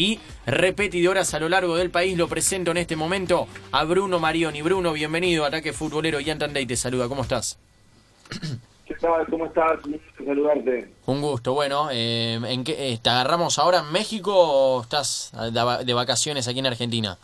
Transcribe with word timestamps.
y 0.00 0.18
repetidoras 0.46 1.34
a 1.34 1.40
lo 1.40 1.50
largo 1.50 1.76
del 1.76 1.90
país. 1.90 2.16
Lo 2.16 2.26
presento 2.26 2.70
en 2.70 2.78
este 2.78 2.96
momento 2.96 3.46
a 3.70 3.84
Bruno 3.84 4.18
Marioni. 4.18 4.62
Bruno, 4.62 4.94
bienvenido 4.94 5.44
a 5.44 5.48
Ataque 5.48 5.74
Futbolero. 5.74 6.20
Ian 6.20 6.38
Tandey 6.38 6.64
te 6.64 6.74
saluda, 6.74 7.06
¿cómo 7.06 7.20
estás? 7.20 7.58
¿Qué 8.86 8.94
tal? 8.94 9.26
¿Cómo 9.26 9.44
estás? 9.44 9.84
Un 9.84 9.92
gusto 9.92 10.24
saludarte. 10.24 10.88
Un 11.04 11.20
gusto, 11.20 11.52
bueno, 11.52 11.90
eh, 11.92 12.40
¿en 12.42 12.64
qué, 12.64 12.92
eh, 12.92 12.98
¿te 13.00 13.10
agarramos 13.10 13.58
ahora 13.58 13.80
en 13.80 13.92
México 13.92 14.32
o 14.34 14.80
estás 14.82 15.32
de 15.84 15.92
vacaciones 15.92 16.48
aquí 16.48 16.60
en 16.60 16.66
Argentina? 16.66 17.18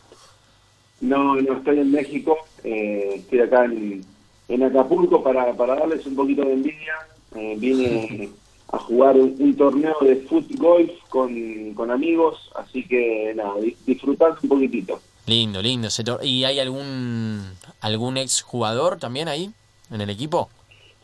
No, 1.00 1.34
no 1.34 1.56
estoy 1.56 1.80
en 1.80 1.90
México, 1.90 2.36
eh, 2.62 3.14
estoy 3.16 3.40
acá 3.40 3.64
en, 3.64 4.04
en 4.48 4.62
Acapulco 4.62 5.22
para, 5.22 5.54
para 5.54 5.77
darles 5.77 6.04
un 6.06 6.14
poquito 6.14 6.43
de 6.43 6.52
envidia. 6.52 6.95
Eh, 7.34 7.54
vine 7.58 8.30
a 8.69 8.79
jugar 8.79 9.17
un, 9.17 9.55
torneo 9.57 9.96
de 10.01 10.17
fútbol 10.17 10.93
con, 11.09 11.75
con 11.75 11.91
amigos, 11.91 12.51
así 12.57 12.85
que 12.87 13.33
nada, 13.35 13.55
disfrutando 13.87 14.39
un 14.43 14.48
poquitito. 14.48 15.01
Lindo, 15.27 15.62
lindo. 15.62 15.88
¿Y 16.23 16.45
hay 16.45 16.59
algún 16.59 17.43
algún 17.80 18.16
ex 18.16 18.43
jugador 18.43 18.98
también 18.98 19.29
ahí 19.29 19.51
en 19.91 20.01
el 20.01 20.10
equipo? 20.10 20.48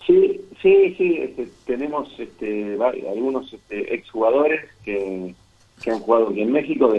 Sí, 0.06 0.40
sí, 0.60 0.94
sí. 0.96 1.18
Este, 1.20 1.48
tenemos 1.66 2.08
este, 2.18 2.76
algunos 3.08 3.52
este, 3.52 3.94
ex 3.94 4.10
jugadores 4.10 4.68
que, 4.84 5.34
que 5.82 5.90
han 5.90 6.00
jugado 6.00 6.28
aquí 6.28 6.42
en 6.42 6.52
México, 6.52 6.92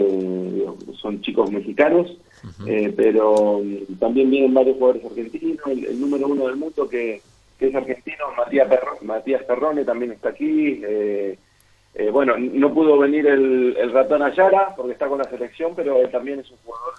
son 1.00 1.20
chicos 1.22 1.50
mexicanos 1.50 2.10
eh, 2.66 2.92
pero 2.94 3.62
mm, 3.64 3.98
también 3.98 4.30
vienen 4.30 4.54
varios 4.54 4.76
jugadores 4.76 5.04
argentinos, 5.04 5.66
el, 5.66 6.00
número 6.00 6.28
uno 6.28 6.46
del 6.46 6.56
mundo 6.56 6.88
que, 6.88 7.22
es 7.68 7.74
argentino, 7.74 8.32
Matías, 8.36 8.68
Matías 9.02 9.42
Perrone 9.44 9.84
también 9.84 10.12
está 10.12 10.30
aquí. 10.30 10.82
Eh, 10.84 11.38
eh, 11.94 12.10
bueno, 12.10 12.36
no 12.36 12.74
pudo 12.74 12.98
venir 12.98 13.26
el, 13.26 13.76
el, 13.78 13.92
ratón 13.92 14.22
Ayala 14.22 14.74
porque 14.76 14.92
está 14.92 15.06
con 15.06 15.18
la 15.18 15.24
selección, 15.24 15.74
pero 15.76 16.00
él 16.00 16.10
también 16.10 16.40
es 16.40 16.50
un 16.50 16.56
jugador 16.64 16.94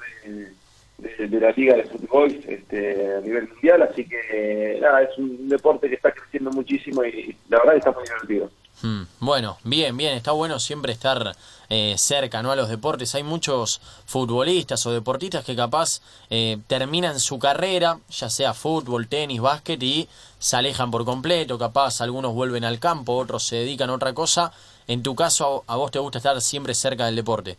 de, 0.98 1.28
de, 1.28 1.40
la 1.40 1.52
liga 1.52 1.76
de 1.76 1.84
fútbol 1.84 2.32
este, 2.48 3.16
a 3.16 3.20
nivel 3.20 3.50
mundial, 3.50 3.82
así 3.82 4.08
que 4.08 4.80
nada, 4.82 5.02
es 5.02 5.18
un 5.18 5.50
deporte 5.50 5.90
que 5.90 5.96
está 5.96 6.12
creciendo 6.12 6.50
muchísimo 6.52 7.04
y 7.04 7.36
la 7.50 7.60
verdad 7.60 7.76
está 7.76 7.92
muy 7.92 8.04
divertido. 8.06 8.50
Hmm. 8.82 9.04
Bueno, 9.20 9.58
bien, 9.64 9.96
bien, 9.96 10.16
está 10.16 10.32
bueno 10.32 10.60
siempre 10.60 10.92
estar 10.92 11.36
eh, 11.70 11.96
cerca 11.98 12.44
¿no? 12.44 12.52
a 12.52 12.56
los 12.56 12.70
deportes. 12.70 13.16
Hay 13.16 13.24
muchos 13.24 13.82
futbolistas 14.06 14.86
o 14.86 14.92
deportistas 14.92 15.46
que 15.46 15.56
capaz 15.56 16.02
eh, 16.30 16.58
terminan 16.68 17.20
su 17.20 17.40
carrera, 17.40 18.00
ya 18.10 18.30
sea 18.30 18.54
fútbol, 18.54 19.08
tenis, 19.08 19.42
básquet, 19.42 19.82
y 19.82 20.08
se 20.40 20.58
alejan 20.58 20.92
por 20.92 21.06
completo. 21.06 21.58
Capaz 21.58 22.02
algunos 22.02 22.34
vuelven 22.34 22.66
al 22.66 22.80
campo, 22.80 23.16
otros 23.16 23.44
se 23.44 23.58
dedican 23.58 23.90
a 23.90 23.94
otra 23.94 24.14
cosa. 24.14 24.52
En 24.88 25.02
tu 25.02 25.16
caso, 25.16 25.64
¿a 25.68 25.78
vos 25.78 25.92
te 25.92 26.00
gusta 26.00 26.20
estar 26.20 26.40
siempre 26.42 26.76
cerca 26.76 27.06
del 27.06 27.16
deporte? 27.16 27.58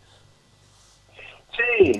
Sí, 1.56 1.92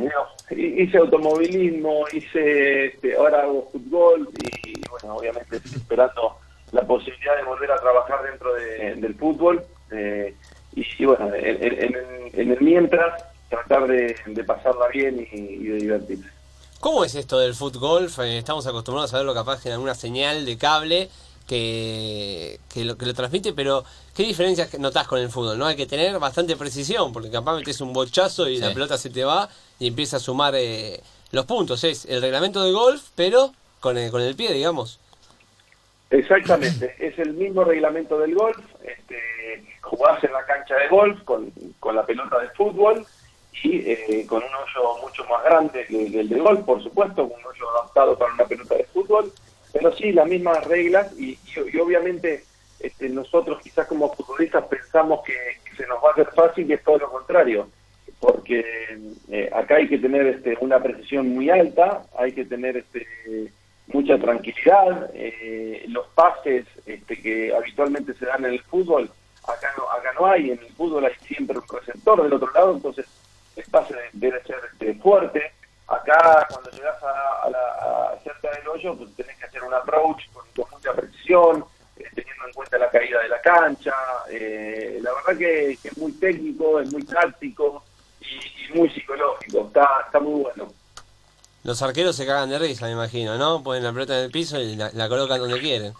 hice 0.51 0.99
automovilismo, 0.99 2.05
hice 2.13 2.87
este, 2.87 3.17
ahora 3.17 3.43
hago 3.43 3.69
fútbol 3.73 4.29
y 4.65 4.89
bueno, 4.89 5.17
obviamente 5.17 5.57
estoy 5.57 5.73
esperando 5.73 6.37
la 6.77 6.87
posibilidad 6.87 7.37
de 7.37 7.43
volver 7.43 7.73
a 7.73 7.77
trabajar 7.77 8.23
dentro 8.23 8.55
del 8.55 9.15
fútbol. 9.15 9.65
Eh, 9.91 10.35
y, 10.75 11.05
bueno, 11.05 11.35
en, 11.35 12.51
el 12.51 12.59
mientras, 12.61 13.25
tratar 13.49 13.87
de, 13.87 14.15
pasarla 14.47 14.89
bien 14.89 15.27
y, 15.33 15.65
de 15.65 15.77
divertirse. 15.77 16.29
¿Cómo 16.81 17.05
es 17.05 17.15
esto 17.15 17.39
del 17.39 17.55
fútbol? 17.55 18.11
Estamos 18.19 18.67
acostumbrados 18.67 19.13
a 19.15 19.19
verlo 19.19 19.35
capaz 19.35 19.65
en 19.65 19.73
alguna 19.73 19.95
señal 19.95 20.45
de 20.45 20.59
cable 20.59 21.09
que, 21.49 22.61
que, 22.73 22.85
lo, 22.85 22.99
que 22.99 23.07
lo 23.07 23.15
transmite, 23.15 23.55
pero 23.55 23.85
¿qué 24.15 24.25
diferencias 24.25 24.79
notas 24.79 25.09
con 25.09 25.19
el 25.19 25.31
fútbol? 25.31 25.59
no 25.59 25.65
Hay 25.65 25.77
que 25.77 25.87
tener 25.87 26.19
bastante 26.19 26.57
precisión, 26.57 27.13
porque 27.13 27.31
capaz 27.31 27.57
metes 27.57 27.81
un 27.81 27.95
bochazo 27.95 28.49
y 28.49 28.59
la 28.59 28.75
pelota 28.75 28.99
se 28.99 29.09
te 29.09 29.25
va 29.25 29.49
y 29.79 29.87
empieza 29.87 30.19
a 30.19 30.21
sumar 30.21 30.55
eh, 30.55 31.01
los 31.31 31.47
puntos. 31.47 31.83
Es 31.85 32.05
el 32.05 32.21
reglamento 32.21 32.63
de 32.63 32.73
golf, 32.73 33.03
pero 33.15 33.53
con 33.81 33.97
el, 33.97 34.11
con 34.11 34.21
el 34.21 34.37
pie, 34.37 34.53
digamos. 34.53 35.01
Exactamente, 36.11 36.95
es 37.01 37.19
el 37.19 37.35
mismo 37.35 37.65
reglamento 37.65 38.19
del 38.19 38.35
golf, 38.35 38.59
este, 38.85 39.17
jugás 39.81 40.23
en 40.23 40.33
la 40.33 40.45
cancha 40.47 40.77
de 40.77 40.89
golf 40.89 41.21
con, 41.25 41.53
con 41.81 41.97
la 41.97 42.07
pelota 42.07 42.39
de 42.39 42.49
fútbol 42.51 43.05
y 43.65 43.91
eh, 43.91 44.25
con 44.29 44.39
un 44.39 44.49
hoyo 44.55 45.03
mucho 45.03 45.25
más 45.25 45.43
grande 45.45 45.85
que, 45.87 46.07
el 46.07 46.29
de 46.29 46.39
golf, 46.39 46.61
por 46.61 46.81
supuesto, 46.83 47.25
un 47.25 47.45
hoyo 47.45 47.71
adaptado 47.71 48.17
para 48.17 48.33
una 48.35 48.45
pelota 48.45 48.77
de 48.77 48.85
fútbol, 48.85 49.33
pero 49.73 49.93
sí 49.97 50.13
las 50.13 50.29
mismas 50.29 50.65
reglas 50.67 51.13
y, 51.19 51.39
y, 51.73 51.79
obviamente 51.79 52.45
este, 52.79 53.09
nosotros 53.09 53.61
quizás 53.63 53.89
como 53.89 54.15
futbolistas 54.15 54.65
pensamos 54.67 55.25
que, 55.25 55.35
se 55.77 55.87
nos 55.89 56.03
va 56.03 56.09
a 56.09 56.13
hacer 56.13 56.29
fácil 56.35 56.71
y 56.71 56.73
es 56.73 56.83
todo 56.83 56.99
lo 56.99 57.11
contrario, 57.11 57.69
porque 58.19 58.65
eh, 59.29 59.51
acá 59.53 59.75
hay 59.77 59.89
que 59.89 59.99
tener 59.99 60.27
este, 60.27 60.57
una 60.61 60.83
precisión 60.83 61.29
muy 61.29 61.51
alta, 61.51 62.07
hay 62.17 62.33
que 62.33 62.47
tener 62.47 62.79
este 62.79 63.07
mucha 63.89 64.19
tranquilidad. 64.19 65.11
Eh, 65.15 65.85
los 65.89 66.07
pases 66.09 66.67
este, 66.87 67.21
que 67.21 67.55
habitualmente 67.55 68.15
se 68.15 68.27
dan 68.27 68.45
en 68.45 68.53
el 68.53 68.63
fútbol, 68.63 69.11
acá 69.47 69.73
no, 69.77 69.91
acá 69.91 70.13
no 70.19 70.27
hay. 70.27 70.51
En 70.51 70.59
el 70.59 70.73
fútbol 70.73 71.05
hay 71.05 71.15
siempre 71.27 71.59
un 71.59 71.69
receptor 71.69 72.23
del 72.23 72.33
otro 72.33 72.51
lado, 72.53 72.73
entonces 72.75 73.07
el 73.57 73.65
pase 73.65 73.95
debe 74.13 74.43
ser 74.43 74.61
este, 74.73 74.95
fuerte. 74.97 75.53
Acá, 75.89 76.47
cuando 76.51 76.71
llegas 76.71 77.01
a, 77.03 77.49
la, 77.49 78.19
cerca 78.25 78.51
del 78.51 78.67
hoyo, 78.67 78.97
pues 78.97 79.15
tenés 79.15 79.37
que 79.39 79.45
hacer 79.45 79.63
un 79.63 79.73
approach 79.73 80.25
con, 80.33 80.45
mucha 80.73 80.93
precisión, 80.93 81.65
eh, 81.97 82.05
teniendo 82.13 82.49
en 82.49 82.53
cuenta 82.55 82.77
la 82.77 82.91
caída 82.91 83.23
de 83.23 83.29
la 83.29 83.41
cancha. 83.41 83.95
Eh, 84.29 84.99
la 85.01 85.13
verdad 85.15 85.39
que, 85.39 85.71
es 85.71 85.99
muy 85.99 86.11
técnico, 86.13 86.81
es 86.81 86.93
muy 86.93 87.05
táctico 87.05 87.85
y, 88.21 88.65
y 88.65 88.77
muy 88.77 88.91
psicológico. 88.91 89.67
Está, 89.69 90.03
está 90.07 90.19
muy 90.19 90.43
bueno. 90.43 90.73
Los 91.67 91.83
arqueros 91.83 92.15
se 92.15 92.25
cagan 92.25 92.49
de 92.49 92.61
risa, 92.61 92.87
me 92.87 92.93
imagino, 92.93 93.37
¿no? 93.37 93.61
Ponen 93.61 93.83
la 93.83 93.93
pelota 93.93 94.17
en 94.17 94.27
el 94.27 94.31
piso 94.31 94.61
y 94.61 94.77
la, 94.77 95.09
colocan 95.09 95.41
donde 95.41 95.59
quieren. 95.59 95.95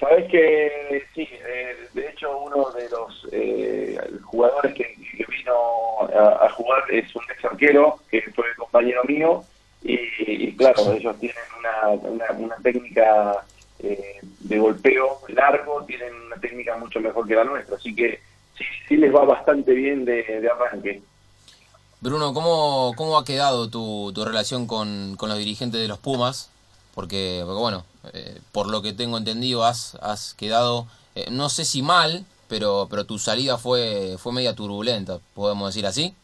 Sabes 0.00 0.28
que 0.28 1.06
sí, 1.14 1.28
eh, 1.30 1.76
de 1.94 2.08
hecho 2.08 2.36
uno 2.38 2.72
de 2.72 2.88
los 2.88 3.28
eh, 3.30 3.96
jugadores 4.24 4.74
que, 4.74 4.96
vino 5.28 6.00
a, 6.12 6.50
jugar 6.50 6.82
es 6.90 7.14
un 7.14 7.22
ex 7.30 7.44
arquero, 7.44 8.00
que 8.10 8.22
fue 8.34 8.46
compañero 8.56 9.04
mío, 9.04 9.44
y, 9.82 10.56
claro, 10.56 10.92
ellos 10.92 11.16
tienen 11.20 11.44
una, 11.60 12.32
una, 12.32 12.56
técnica 12.56 13.44
eh, 13.78 14.18
de 14.40 14.58
golpeo 14.58 15.20
largo, 15.28 15.84
tienen 15.84 16.12
una 16.26 16.36
técnica 16.36 16.76
mucho 16.76 16.98
mejor 16.98 17.28
que 17.28 17.36
la 17.36 17.44
nuestra, 17.44 17.76
así 17.76 17.94
que 17.94 18.18
sí, 18.58 18.64
sí 18.88 18.96
les 18.96 19.14
va 19.14 19.24
bastante 19.24 19.72
bien 19.72 20.04
de, 20.04 20.24
de 20.24 20.50
arranque. 20.50 21.00
Bruno, 22.00 22.32
¿cómo, 22.32 22.94
cómo 22.96 23.18
ha 23.18 23.24
quedado 23.24 23.68
tu, 23.68 24.12
tu 24.14 24.24
relación 24.24 24.66
con, 24.66 25.16
con 25.16 25.28
los 25.28 25.38
dirigentes 25.38 25.80
de 25.80 25.88
los 25.88 25.98
Pumas? 25.98 26.50
Porque, 26.94 27.44
bueno, 27.44 27.84
eh, 28.12 28.40
por 28.52 28.68
lo 28.68 28.82
que 28.82 28.92
tengo 28.92 29.18
entendido, 29.18 29.64
has, 29.64 29.96
has 29.96 30.34
quedado, 30.34 30.86
eh, 31.14 31.26
no 31.30 31.48
sé 31.48 31.64
si 31.64 31.82
mal, 31.82 32.24
pero, 32.48 32.88
pero 32.90 33.04
tu 33.04 33.18
salida 33.18 33.58
fue, 33.58 34.16
fue 34.18 34.32
media 34.32 34.54
turbulenta, 34.54 35.18
podemos 35.34 35.72
decir 35.72 35.86
así. 35.86 36.14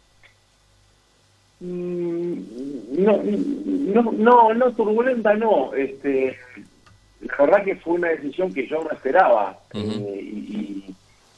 Mm, 1.60 2.34
no, 2.98 3.22
no, 3.22 4.12
no, 4.12 4.54
no 4.54 4.72
turbulenta 4.72 5.34
no. 5.34 5.72
Este, 5.74 6.36
la 7.20 7.36
verdad 7.38 7.64
que 7.64 7.76
fue 7.76 7.94
una 7.94 8.08
decisión 8.08 8.52
que 8.52 8.66
yo 8.66 8.82
no 8.82 8.90
esperaba. 8.90 9.58
Eh, 9.72 9.78
y, 9.80 10.94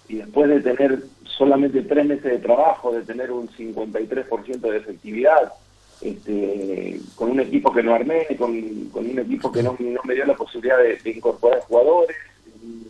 y, 0.09 0.17
después 0.17 0.49
de 0.49 0.61
tener 0.61 1.03
solamente 1.39 1.83
tres 1.83 2.05
meses 2.05 2.25
de 2.25 2.39
trabajo, 2.39 2.93
de 2.93 3.03
tener 3.03 3.31
un 3.31 3.49
53% 3.49 4.59
de 4.59 4.77
efectividad, 4.77 5.53
este, 6.01 7.01
con 7.15 7.31
un 7.31 7.41
equipo 7.41 7.73
que 7.73 7.83
no 7.83 7.95
armé, 7.95 8.27
con, 8.37 8.51
un 8.51 9.19
equipo 9.19 9.51
que 9.53 9.63
no, 9.63 9.77
me 10.05 10.15
dio 10.15 10.27
la 10.27 10.35
posibilidad 10.35 10.79
de, 10.79 11.11
incorporar 11.11 11.61
jugadores, 11.61 12.17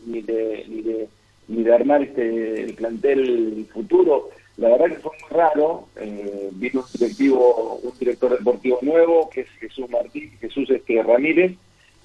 ni 0.06 0.22
de, 0.22 0.64
ni 0.69 0.82
de, 0.82 1.08
ni 1.48 1.62
de 1.62 1.75
armar 1.75 2.03
este, 2.03 2.62
el 2.62 2.75
plantel 2.75 3.66
futuro. 3.72 4.31
La 4.56 4.70
verdad 4.70 4.87
que 4.87 5.03
fue 5.03 5.12
muy 5.20 5.38
raro. 5.38 5.87
Eh, 5.96 6.49
vino 6.52 6.81
un 6.81 6.99
directivo, 6.99 7.81
un 7.82 7.99
director 7.99 8.37
deportivo 8.37 8.78
nuevo, 8.82 9.28
que 9.31 9.43
es 9.43 9.49
Jesús 9.61 9.88
Martí, 9.90 10.31
Jesús 10.40 10.69
este, 10.70 11.02
Ramírez, 11.02 11.52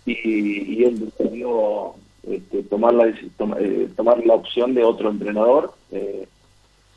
y, 0.05 0.73
y 0.73 0.83
él 0.83 0.99
decidió 0.99 1.95
este, 2.29 2.63
tomar, 2.63 2.93
la, 2.93 3.07
eh, 3.07 3.89
tomar 3.95 4.25
la 4.25 4.33
opción 4.35 4.73
de 4.73 4.83
otro 4.83 5.09
entrenador. 5.09 5.73
Eh, 5.91 6.25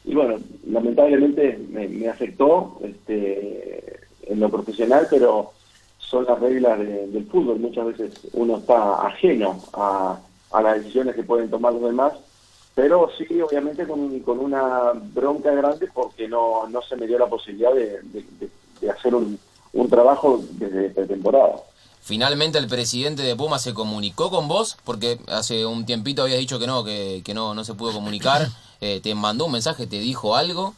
y 0.07 0.15
bueno, 0.15 0.39
lamentablemente 0.69 1.59
me, 1.69 2.09
afectó 2.09 2.79
este, 2.83 4.01
en 4.23 4.39
lo 4.39 4.49
profesional, 4.49 5.09
pero 5.11 5.51
son 5.99 6.25
las 6.25 6.39
reglas 6.39 6.79
del 6.79 7.27
fútbol. 7.27 7.59
Muchas 7.59 7.87
veces 7.87 8.21
uno 8.33 8.59
está 8.59 9.05
ajeno 9.05 9.61
a, 9.73 10.21
las 10.63 10.77
decisiones 10.77 11.17
que 11.17 11.25
pueden 11.25 11.51
tomar 11.51 11.73
los 11.73 11.83
demás, 11.83 12.13
pero 12.75 13.11
sí, 13.19 13.41
obviamente, 13.41 13.85
con, 13.85 14.21
con 14.21 14.39
una 14.39 14.93
bronca 14.95 15.51
grande 15.51 15.89
porque 15.93 16.29
no, 16.29 16.69
no 16.69 16.81
se 16.83 16.97
me 16.97 17.09
dio 17.09 17.19
la 17.19 17.27
posibilidad 17.27 17.75
de, 17.75 17.99
hacer 18.89 19.13
un, 19.13 19.37
un 19.73 19.91
trabajo 19.91 20.41
desde 20.53 20.91
pretemporada. 20.91 21.57
Finalmente 22.01 22.59
el 22.59 22.69
presidente 22.69 23.25
de 23.25 23.35
Puma 23.35 23.59
se 23.59 23.75
comunicó 23.75 24.31
con 24.31 24.47
vos, 24.47 24.79
porque 24.85 25.19
hace 25.27 25.67
un 25.67 25.85
tiempito 25.85 26.23
habías 26.23 26.39
dicho 26.39 26.61
que 26.61 26.69
no, 26.69 26.85
que, 26.85 27.23
que 27.25 27.35
no, 27.35 27.55
no 27.55 27.65
se 27.65 27.75
pudo 27.75 27.93
comunicar. 27.93 28.47
Eh, 28.81 29.01
¿Te 29.03 29.15
mandó 29.15 29.47
un 29.47 29.53
mensaje, 29.53 29.87
te 29.87 29.99
dijo 29.99 30.37
algo? 30.37 30.75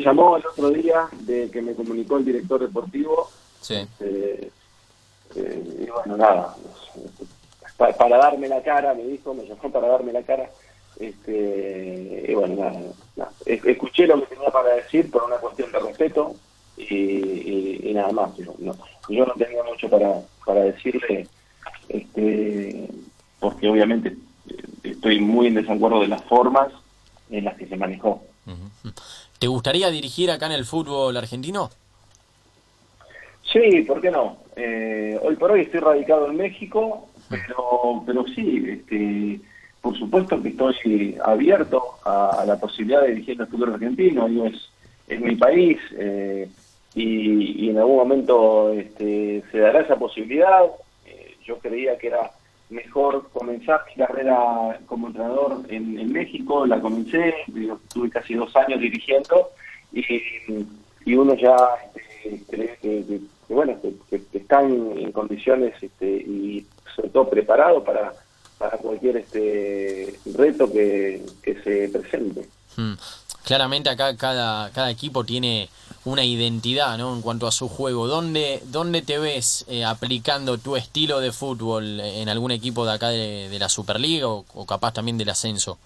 llamó 0.00 0.36
el 0.36 0.46
otro 0.46 0.70
día 0.70 1.08
de 1.20 1.50
que 1.50 1.62
me 1.62 1.74
comunicó 1.74 2.18
el 2.18 2.24
director 2.24 2.60
deportivo. 2.60 3.30
Sí. 3.60 3.74
Este, 3.74 4.50
eh, 5.36 5.84
y 5.86 5.90
bueno, 5.90 6.16
nada, 6.16 6.56
para, 7.76 8.16
darme 8.16 8.48
la 8.48 8.62
cara, 8.62 8.94
me 8.94 9.04
dijo, 9.04 9.34
me 9.34 9.46
llamó 9.46 9.70
para 9.70 9.88
darme 9.88 10.12
la 10.12 10.22
cara. 10.22 10.50
Este, 10.98 12.26
y 12.28 12.34
bueno, 12.34 12.56
nada, 13.16 13.30
escuché 13.46 14.06
lo 14.06 14.20
que 14.20 14.34
tenía 14.34 14.50
para 14.50 14.74
decir 14.74 15.10
por 15.10 15.24
una 15.24 15.36
cuestión 15.36 15.72
de 15.72 15.78
respeto 15.78 16.34
y, 16.76 17.92
nada 17.94 18.12
más. 18.12 18.36
Yo 18.36 18.54
no, 18.58 18.76
yo 19.08 19.26
no 19.26 19.34
tenía 19.34 19.62
mucho 19.62 19.88
para, 19.88 20.20
para 20.44 20.62
decirle, 20.62 21.26
este, 21.88 22.88
porque 23.38 23.68
obviamente 23.68 24.16
estoy 25.00 25.18
muy 25.18 25.46
en 25.46 25.54
desacuerdo 25.54 26.02
de 26.02 26.08
las 26.08 26.22
formas 26.24 26.68
en 27.30 27.44
las 27.44 27.56
que 27.56 27.66
se 27.66 27.76
manejó. 27.76 28.22
¿Te 29.38 29.46
gustaría 29.46 29.88
dirigir 29.90 30.30
acá 30.30 30.44
en 30.44 30.52
el 30.52 30.66
fútbol 30.66 31.16
argentino? 31.16 31.70
Sí, 33.50 33.82
¿por 33.88 34.02
qué 34.02 34.10
no? 34.10 34.36
Eh, 34.56 35.18
hoy 35.22 35.36
por 35.36 35.52
hoy 35.52 35.62
estoy 35.62 35.80
radicado 35.80 36.26
en 36.26 36.36
México, 36.36 37.08
pero, 37.30 38.02
pero 38.04 38.26
sí, 38.34 38.62
este, 38.68 39.40
por 39.80 39.98
supuesto 39.98 40.42
que 40.42 40.50
estoy 40.50 41.16
abierto 41.24 41.82
a, 42.04 42.44
la 42.46 42.60
posibilidad 42.60 43.00
de 43.00 43.14
dirigir 43.14 43.40
el 43.40 43.46
fútbol 43.46 43.72
argentino. 43.72 44.26
es, 44.44 44.68
es 45.08 45.18
mi 45.18 45.34
país 45.36 45.78
eh, 45.96 46.46
y, 46.94 47.70
en 47.70 47.78
algún 47.78 47.96
momento 47.96 48.70
este, 48.74 49.42
se 49.50 49.58
dará 49.60 49.80
esa 49.80 49.96
posibilidad. 49.96 50.66
Eh, 51.06 51.36
yo 51.46 51.58
creía 51.58 51.96
que 51.96 52.08
era 52.08 52.30
mejor 52.70 53.28
comenzar 53.32 53.84
mi 53.88 54.04
carrera 54.04 54.80
como 54.86 55.08
entrenador 55.08 55.62
en, 55.68 56.12
México, 56.12 56.66
la 56.66 56.80
comencé, 56.80 57.34
tuve 57.92 58.10
casi 58.10 58.34
dos 58.34 58.54
años 58.56 58.80
dirigiendo 58.80 59.50
y, 59.92 60.22
uno 61.14 61.34
ya 61.34 61.56
este, 61.94 62.42
cree 62.48 62.78
que, 62.80 63.20
bueno 63.48 63.76
que, 64.08 64.22
están 64.32 64.70
en 64.96 65.12
condiciones 65.12 65.74
este, 65.82 66.06
y 66.06 66.66
sobre 66.94 67.08
todo 67.08 67.28
preparado 67.28 67.82
para, 67.82 68.12
para 68.58 68.76
cualquier 68.78 69.16
este 69.16 70.14
reto 70.36 70.70
que, 70.70 71.22
se 71.42 71.88
presente. 71.88 72.46
Hmm. 72.76 72.94
Claramente 73.44 73.90
acá 73.90 74.16
cada, 74.16 74.70
cada 74.70 74.90
equipo 74.90 75.24
tiene 75.24 75.68
una 76.04 76.24
identidad 76.24 76.96
¿no? 76.96 77.14
en 77.14 77.22
cuanto 77.22 77.46
a 77.46 77.52
su 77.52 77.68
juego. 77.68 78.06
¿Dónde, 78.06 78.60
dónde 78.64 79.02
te 79.02 79.18
ves 79.18 79.66
eh, 79.68 79.84
aplicando 79.84 80.58
tu 80.58 80.76
estilo 80.76 81.20
de 81.20 81.32
fútbol 81.32 82.00
en 82.00 82.28
algún 82.28 82.50
equipo 82.50 82.86
de 82.86 82.92
acá 82.92 83.08
de, 83.08 83.58
la 83.58 83.68
Superliga 83.68 84.28
o, 84.28 84.66
capaz 84.66 84.92
también 84.92 85.18
del 85.18 85.28
ascenso? 85.28 85.78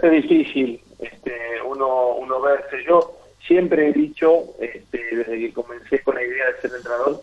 Es 0.00 0.10
difícil 0.10 0.80
este, 0.98 1.60
uno, 1.64 2.14
uno 2.16 2.40
verse. 2.40 2.84
Yo 2.86 3.16
siempre 3.46 3.88
he 3.88 3.92
dicho, 3.92 4.44
este, 4.60 5.16
desde 5.16 5.38
que 5.38 5.52
comencé 5.52 6.02
con 6.02 6.14
la 6.14 6.22
idea 6.22 6.46
de 6.52 6.60
ser 6.60 6.70
entrenador, 6.76 7.22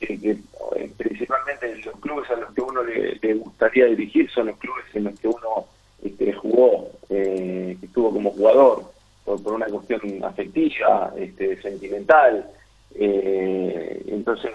que, 0.00 0.14
eh, 0.14 0.92
principalmente 0.96 1.76
los 1.84 1.98
clubes 2.00 2.30
a 2.30 2.36
los 2.36 2.52
que 2.54 2.60
uno 2.60 2.82
le 2.82 3.34
gustaría 3.34 3.86
dirigir 3.86 4.30
son 4.30 4.46
los 4.46 4.58
clubes 4.58 4.84
en 4.94 5.04
los 5.04 5.20
que 5.20 5.28
uno 5.28 5.66
este, 6.02 6.32
jugó, 6.32 6.90
eh, 7.08 7.76
estuvo 7.82 8.12
como 8.12 8.30
jugador 8.30 8.84
por, 9.24 9.42
por 9.42 9.54
una 9.54 9.66
cuestión 9.66 10.00
afectiva, 10.24 11.12
este, 11.16 11.60
sentimental. 11.62 12.46
Eh, 12.94 14.02
entonces, 14.08 14.52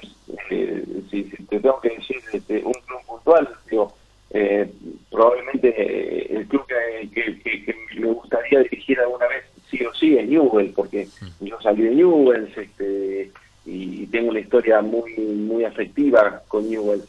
eh, 0.51 0.83
si, 1.09 1.23
te 1.23 1.59
tengo 1.59 1.79
que 1.81 1.89
decir 1.89 2.17
este, 2.33 2.63
un 2.63 2.73
club 2.73 2.99
puntual, 3.07 3.49
digo, 3.69 3.93
eh, 4.31 4.69
probablemente 5.09 6.35
el 6.35 6.45
club 6.47 6.65
que, 6.67 7.09
que, 7.13 7.75
me 7.97 8.07
gustaría 8.07 8.59
dirigir 8.59 8.99
alguna 8.99 9.27
vez 9.27 9.45
sí 9.71 9.83
o 9.85 9.93
sí 9.93 10.17
es 10.17 10.27
Newell, 10.27 10.71
porque 10.75 11.07
yo 11.39 11.59
salí 11.61 11.83
de 11.83 11.95
Newell 11.95 12.53
este, 12.55 13.31
y 13.65 14.05
tengo 14.07 14.29
una 14.29 14.39
historia 14.39 14.81
muy 14.81 15.13
muy 15.17 15.63
afectiva 15.63 16.41
con 16.47 16.69
Newell. 16.69 17.01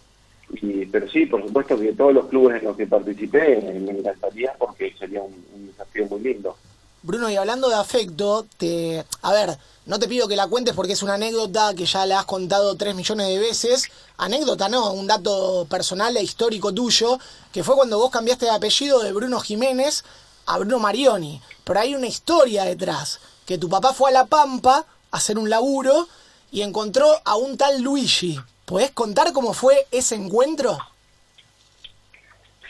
Y, 0.51 0.87
pero 0.87 1.09
sí, 1.09 1.27
por 1.27 1.43
supuesto 1.43 1.79
que 1.79 1.93
todos 1.93 2.15
los 2.15 2.27
clubes 2.27 2.59
en 2.61 2.69
los 2.69 2.77
que 2.77 2.87
participé 2.87 3.61
me 3.61 3.99
encantaría 3.99 4.55
porque 4.59 4.95
sería 4.99 5.23
un 5.23 5.67
desafío 5.67 6.07
muy 6.07 6.21
lindo. 6.21 6.57
Bruno, 7.03 7.31
y 7.31 7.37
hablando 7.37 7.69
de 7.69 7.77
afecto, 7.77 8.45
te, 8.57 9.05
a 9.23 9.33
ver, 9.33 9.57
no 9.87 9.99
te 9.99 10.09
pido 10.09 10.27
que 10.27 10.37
la 10.37 10.49
cuentes 10.49 10.75
porque 10.75 10.95
es 10.95 11.03
una 11.03 11.15
anécdota 11.15 11.73
que 11.75 11.87
ya 11.87 12.05
la 12.05 12.21
has 12.21 12.27
contado 12.27 12.77
tres 12.77 12.95
millones 12.95 13.29
de 13.29 13.39
veces. 13.39 13.89
Anécdota, 14.17 14.69
no, 14.69 14.93
un 14.93 15.07
dato 15.07 15.67
personal 15.71 16.17
e 16.17 16.23
histórico 16.23 16.75
tuyo, 16.75 17.19
que 17.53 17.63
fue 17.63 17.77
cuando 17.77 17.99
vos 17.99 18.11
cambiaste 18.11 18.47
de 18.47 18.51
apellido 18.51 19.03
de 19.03 19.13
Bruno 19.13 19.39
Jiménez 19.39 20.05
a 20.47 20.59
Bruno 20.59 20.81
Marioni. 20.81 21.41
Pero 21.65 21.81
hay 21.81 21.95
una 21.95 22.09
historia 22.09 22.65
detrás, 22.65 23.21
que 23.47 23.59
tu 23.59 23.69
papá 23.69 23.93
fue 23.93 24.11
a 24.11 24.13
La 24.13 24.27
Pampa 24.27 24.85
a 25.11 25.17
hacer 25.17 25.39
un 25.39 25.49
laburo 25.49 26.09
y 26.51 26.63
encontró 26.63 27.07
a 27.25 27.37
un 27.37 27.57
tal 27.57 27.81
Luigi. 27.81 28.39
¿Podés 28.69 28.91
contar 28.91 29.33
cómo 29.33 29.55
fue 29.55 29.87
ese 29.91 30.15
encuentro? 30.15 30.77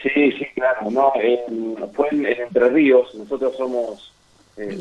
Sí, 0.01 0.31
sí, 0.33 0.47
claro, 0.55 0.89
no, 0.93 1.13
fue 1.93 2.09
en 2.13 2.25
Entre 2.25 2.69
Ríos, 2.69 3.13
nosotros 3.17 3.57
somos 3.57 4.13
eh, 4.57 4.81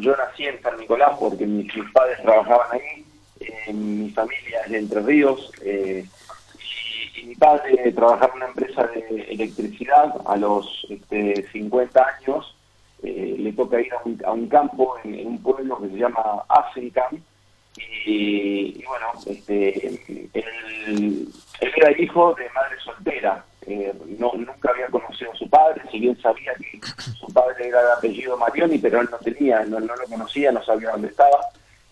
yo, 0.00 0.16
nací 0.16 0.46
en 0.46 0.60
San 0.62 0.78
Nicolás 0.78 1.16
porque 1.18 1.46
mis, 1.46 1.72
padres 1.92 2.20
trabajaban 2.22 2.68
ahí, 2.72 3.04
eh, 3.40 3.72
mi 3.72 4.10
familia 4.10 4.60
es 4.64 4.70
de 4.70 4.78
Entre 4.78 5.00
Ríos, 5.00 5.50
eh, 5.62 6.06
y, 7.16 7.26
mi 7.26 7.34
padre 7.36 7.92
trabajaba 7.92 8.32
en 8.32 8.36
una 8.36 8.46
empresa 8.48 8.84
de 8.84 9.26
electricidad 9.30 10.14
a 10.26 10.36
los 10.36 10.86
este, 10.90 11.46
50 11.52 12.06
años, 12.18 12.54
le 13.02 13.52
toca 13.52 13.80
ir 13.80 13.92
a 13.94 14.32
un, 14.32 14.46
campo 14.48 14.96
en, 15.04 15.26
un 15.26 15.42
pueblo 15.42 15.80
que 15.80 15.88
se 15.88 15.96
llama 15.96 16.44
Asencam, 16.48 17.22
y, 18.06 18.84
bueno, 18.84 19.12
este, 19.26 19.86
él, 20.34 21.28
era 21.60 22.00
hijo 22.00 22.34
de 22.34 22.48
madre 22.50 22.76
soltera, 22.84 23.44
no, 24.18 24.32
nunca 24.34 24.70
había 24.70 24.86
conocido 24.88 25.32
a 25.32 25.36
su 25.36 25.48
padre, 25.48 25.82
si 25.90 26.00
bien 26.00 26.20
sabía 26.20 26.52
que 26.54 26.80
su 27.18 27.26
padre 27.32 27.68
era 27.68 27.82
de 27.82 27.92
apellido 27.92 28.36
Marioni, 28.36 28.78
pero 28.78 29.00
él 29.00 29.08
no 29.10 29.18
tenía, 29.18 29.64
no, 29.64 29.78
lo 29.80 29.94
conocía, 30.08 30.52
no 30.52 30.62
sabía 30.64 30.90
dónde 30.90 31.08
estaba. 31.08 31.40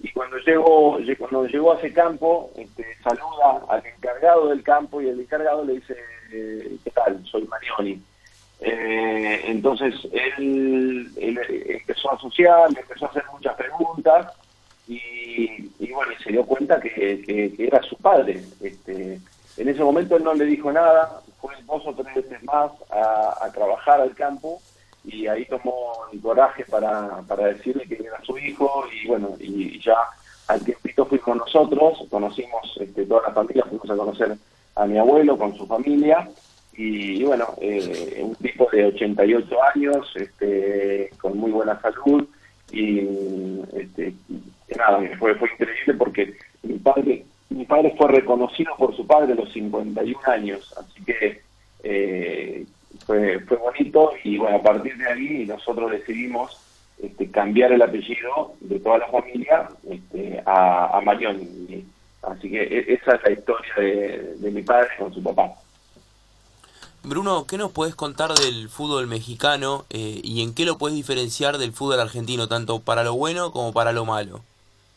Y 0.00 0.10
cuando 0.12 0.36
llegó, 0.38 0.98
cuando 1.18 1.46
llegó 1.46 1.72
a 1.72 1.78
ese 1.78 1.92
campo, 1.92 2.50
este, 2.56 2.84
saluda 3.02 3.64
al 3.68 3.84
encargado 3.84 4.48
del 4.48 4.62
campo 4.62 5.00
y 5.00 5.08
el 5.08 5.20
encargado 5.20 5.64
le 5.64 5.74
dice, 5.74 5.96
eh, 6.32 6.76
¿qué 6.84 6.90
tal? 6.90 7.24
Soy 7.26 7.42
Marioni. 7.44 8.00
Eh, 8.60 9.42
entonces 9.46 9.94
él, 10.12 11.10
empezó 11.16 12.10
a 12.10 12.14
asociar, 12.14 12.72
le 12.72 12.80
empezó 12.80 13.06
a 13.06 13.08
hacer 13.08 13.24
muchas 13.32 13.54
preguntas 13.54 14.32
y, 14.88 15.92
bueno, 15.92 16.12
se 16.24 16.32
dio 16.32 16.44
cuenta 16.44 16.80
que, 16.80 17.54
era 17.58 17.82
su 17.82 17.96
padre. 17.96 18.42
Este, 18.60 19.20
en 19.58 19.68
ese 19.68 19.84
momento 19.84 20.16
él 20.16 20.24
no 20.24 20.34
le 20.34 20.46
dijo 20.46 20.72
nada, 20.72 21.20
fue 21.40 21.54
dos 21.66 21.82
o 21.86 21.94
tres 21.94 22.14
veces 22.14 22.42
más 22.44 22.70
a, 22.90 23.50
trabajar 23.52 24.00
al 24.00 24.14
campo 24.14 24.60
y 25.04 25.26
ahí 25.26 25.44
tomó 25.46 25.92
el 26.12 26.20
coraje 26.20 26.64
para, 26.64 27.22
para 27.26 27.46
decirle 27.48 27.84
que 27.86 27.94
era 27.94 28.22
su 28.22 28.38
hijo 28.38 28.84
y 28.92 29.06
bueno, 29.08 29.36
y, 29.38 29.78
ya 29.80 29.96
al 30.46 30.60
tiempito 30.64 31.04
fuimos 31.04 31.36
nosotros, 31.36 32.04
conocimos 32.10 32.78
este, 32.80 33.04
toda 33.04 33.28
la 33.28 33.34
familia, 33.34 33.64
fuimos 33.64 33.90
a 33.90 33.96
conocer 33.96 34.36
a 34.74 34.86
mi 34.86 34.98
abuelo 34.98 35.36
con 35.36 35.56
su 35.56 35.66
familia 35.66 36.28
y, 36.72 37.24
bueno, 37.24 37.54
eh, 37.60 38.20
un 38.22 38.36
tipo 38.36 38.68
de 38.70 38.86
88 38.86 39.56
años, 39.74 40.12
este, 40.14 41.10
con 41.20 41.36
muy 41.36 41.50
buena 41.50 41.80
salud 41.80 42.28
y 42.70 43.00
este, 43.72 44.14
nada, 44.76 45.00
fue, 45.18 45.34
fue 45.34 45.50
increíble 45.50 45.94
porque 45.94 46.34
mi 46.62 46.78
padre 46.78 47.24
mi 47.50 47.64
padre 47.64 47.94
fue 47.96 48.08
reconocido 48.08 48.72
por 48.76 48.94
su 48.94 49.06
padre 49.06 49.32
a 49.32 49.36
los 49.36 49.52
51 49.52 50.20
años, 50.26 50.74
así 50.76 51.02
que 51.04 51.40
eh, 51.82 52.66
fue, 53.06 53.40
fue 53.40 53.56
bonito 53.56 54.12
y 54.22 54.36
bueno, 54.36 54.58
a 54.58 54.62
partir 54.62 54.96
de 54.96 55.08
ahí 55.08 55.46
nosotros 55.46 55.90
decidimos 55.90 56.60
este, 57.02 57.30
cambiar 57.30 57.72
el 57.72 57.82
apellido 57.82 58.54
de 58.60 58.80
toda 58.80 58.98
la 58.98 59.08
familia 59.08 59.68
este, 59.88 60.42
a, 60.44 60.98
a. 60.98 61.02
Así 62.22 62.50
que 62.50 62.62
e, 62.62 62.94
esa 62.94 63.14
es 63.14 63.22
la 63.22 63.30
historia 63.30 63.74
de, 63.76 64.50
mi 64.50 64.62
padre 64.62 64.88
con 64.98 65.14
su 65.14 65.22
papá. 65.22 65.54
Bruno, 67.04 67.46
¿qué 67.46 67.56
nos 67.56 67.72
puedes 67.72 67.94
contar 67.94 68.34
del 68.34 68.68
fútbol 68.68 69.06
mexicano 69.06 69.86
eh, 69.88 70.20
y 70.22 70.42
en 70.42 70.52
qué 70.52 70.66
lo 70.66 70.76
puedes 70.76 70.96
diferenciar 70.96 71.56
del 71.56 71.72
fútbol 71.72 72.00
argentino, 72.00 72.48
tanto 72.48 72.80
para 72.80 73.04
lo 73.04 73.14
bueno 73.14 73.52
como 73.52 73.72
para 73.72 73.92
lo 73.92 74.04
malo? 74.04 74.42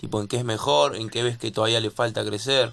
Tipo, 0.01 0.19
¿en 0.19 0.27
qué 0.27 0.37
es 0.37 0.43
mejor? 0.43 0.95
¿En 0.95 1.11
qué 1.11 1.21
ves 1.21 1.37
que 1.37 1.51
todavía 1.51 1.79
le 1.79 1.91
falta 1.91 2.25
crecer? 2.25 2.71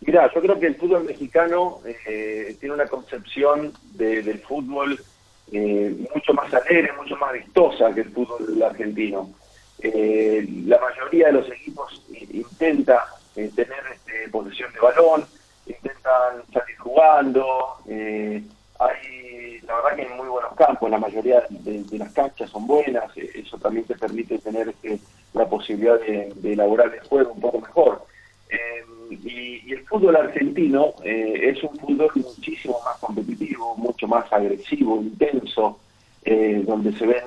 Mira, 0.00 0.32
yo 0.34 0.40
creo 0.40 0.58
que 0.58 0.68
el 0.68 0.76
fútbol 0.76 1.04
mexicano 1.04 1.80
eh, 1.84 2.56
tiene 2.58 2.74
una 2.74 2.86
concepción 2.86 3.70
del 3.92 4.38
fútbol 4.40 4.98
eh, 5.52 6.08
mucho 6.14 6.32
más 6.32 6.52
alegre, 6.54 6.90
mucho 6.96 7.16
más 7.18 7.34
vistosa 7.34 7.92
que 7.92 8.00
el 8.00 8.10
fútbol 8.10 8.62
argentino. 8.62 9.30
Eh, 9.80 10.48
la 10.64 10.80
mayoría 10.80 11.26
de 11.26 11.32
los 11.34 11.48
equipos 11.50 12.02
intenta 12.30 13.04
tener 13.34 13.82
este, 13.92 14.30
posesión 14.30 14.72
de 14.72 14.80
balón, 14.80 15.26
intentan 15.66 16.44
salir 16.50 16.78
jugando, 16.78 17.76
hay, 17.86 19.11
la 19.72 19.82
verdad 19.82 19.96
que 19.96 20.12
hay 20.12 20.18
muy 20.18 20.28
buenos 20.28 20.54
campos, 20.54 20.90
la 20.90 20.98
mayoría 20.98 21.42
de, 21.48 21.98
las 21.98 22.12
canchas 22.12 22.50
son 22.50 22.66
buenas, 22.66 23.16
eh, 23.16 23.30
eso 23.34 23.56
también 23.58 23.86
te 23.86 23.94
permite 23.94 24.38
tener 24.38 24.68
este, 24.68 24.98
la 25.32 25.48
posibilidad 25.48 25.98
de, 26.00 26.52
elaborar 26.52 26.92
el 26.94 27.00
juego 27.00 27.32
un 27.32 27.40
poco 27.40 27.60
mejor. 27.60 28.04
Eh, 28.50 28.84
y, 29.10 29.72
el 29.72 29.86
fútbol 29.86 30.16
argentino 30.16 30.92
eh, 31.02 31.54
es 31.54 31.62
un 31.62 31.78
fútbol 31.78 32.10
muchísimo 32.16 32.78
más 32.84 32.98
competitivo, 32.98 33.74
mucho 33.76 34.06
más 34.06 34.30
agresivo, 34.30 34.96
intenso, 34.96 35.78
donde 36.64 36.92
se 36.92 37.06
ven 37.06 37.24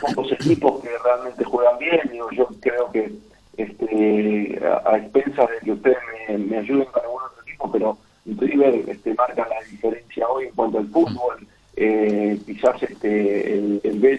pocos 0.00 0.30
equipos 0.32 0.82
que 0.82 0.90
realmente 1.02 1.44
juegan 1.44 1.78
bien. 1.78 2.00
yo 2.32 2.46
creo 2.60 2.90
que 2.92 3.10
este, 3.56 4.60
a, 4.84 4.96
expensas 4.98 5.48
de 5.50 5.58
que 5.64 5.72
ustedes 5.72 5.96
me, 6.38 6.58
ayuden 6.58 6.84
con 6.84 7.02
algún 7.02 7.22
otro 7.22 7.42
equipo, 7.42 7.72
pero 7.72 7.98
River 8.26 8.84
este, 8.88 9.14
marca 9.14 9.48
la 9.48 9.60
diferencia 9.68 10.28
hoy 10.28 10.46
en 10.46 10.54
cuanto 10.54 10.78
al 10.78 10.88
fútbol. 10.88 11.46
Eh, 11.80 12.36
quizás 12.44 12.82
este, 12.82 13.54
el, 13.54 13.80
el 13.84 14.00
de 14.00 14.16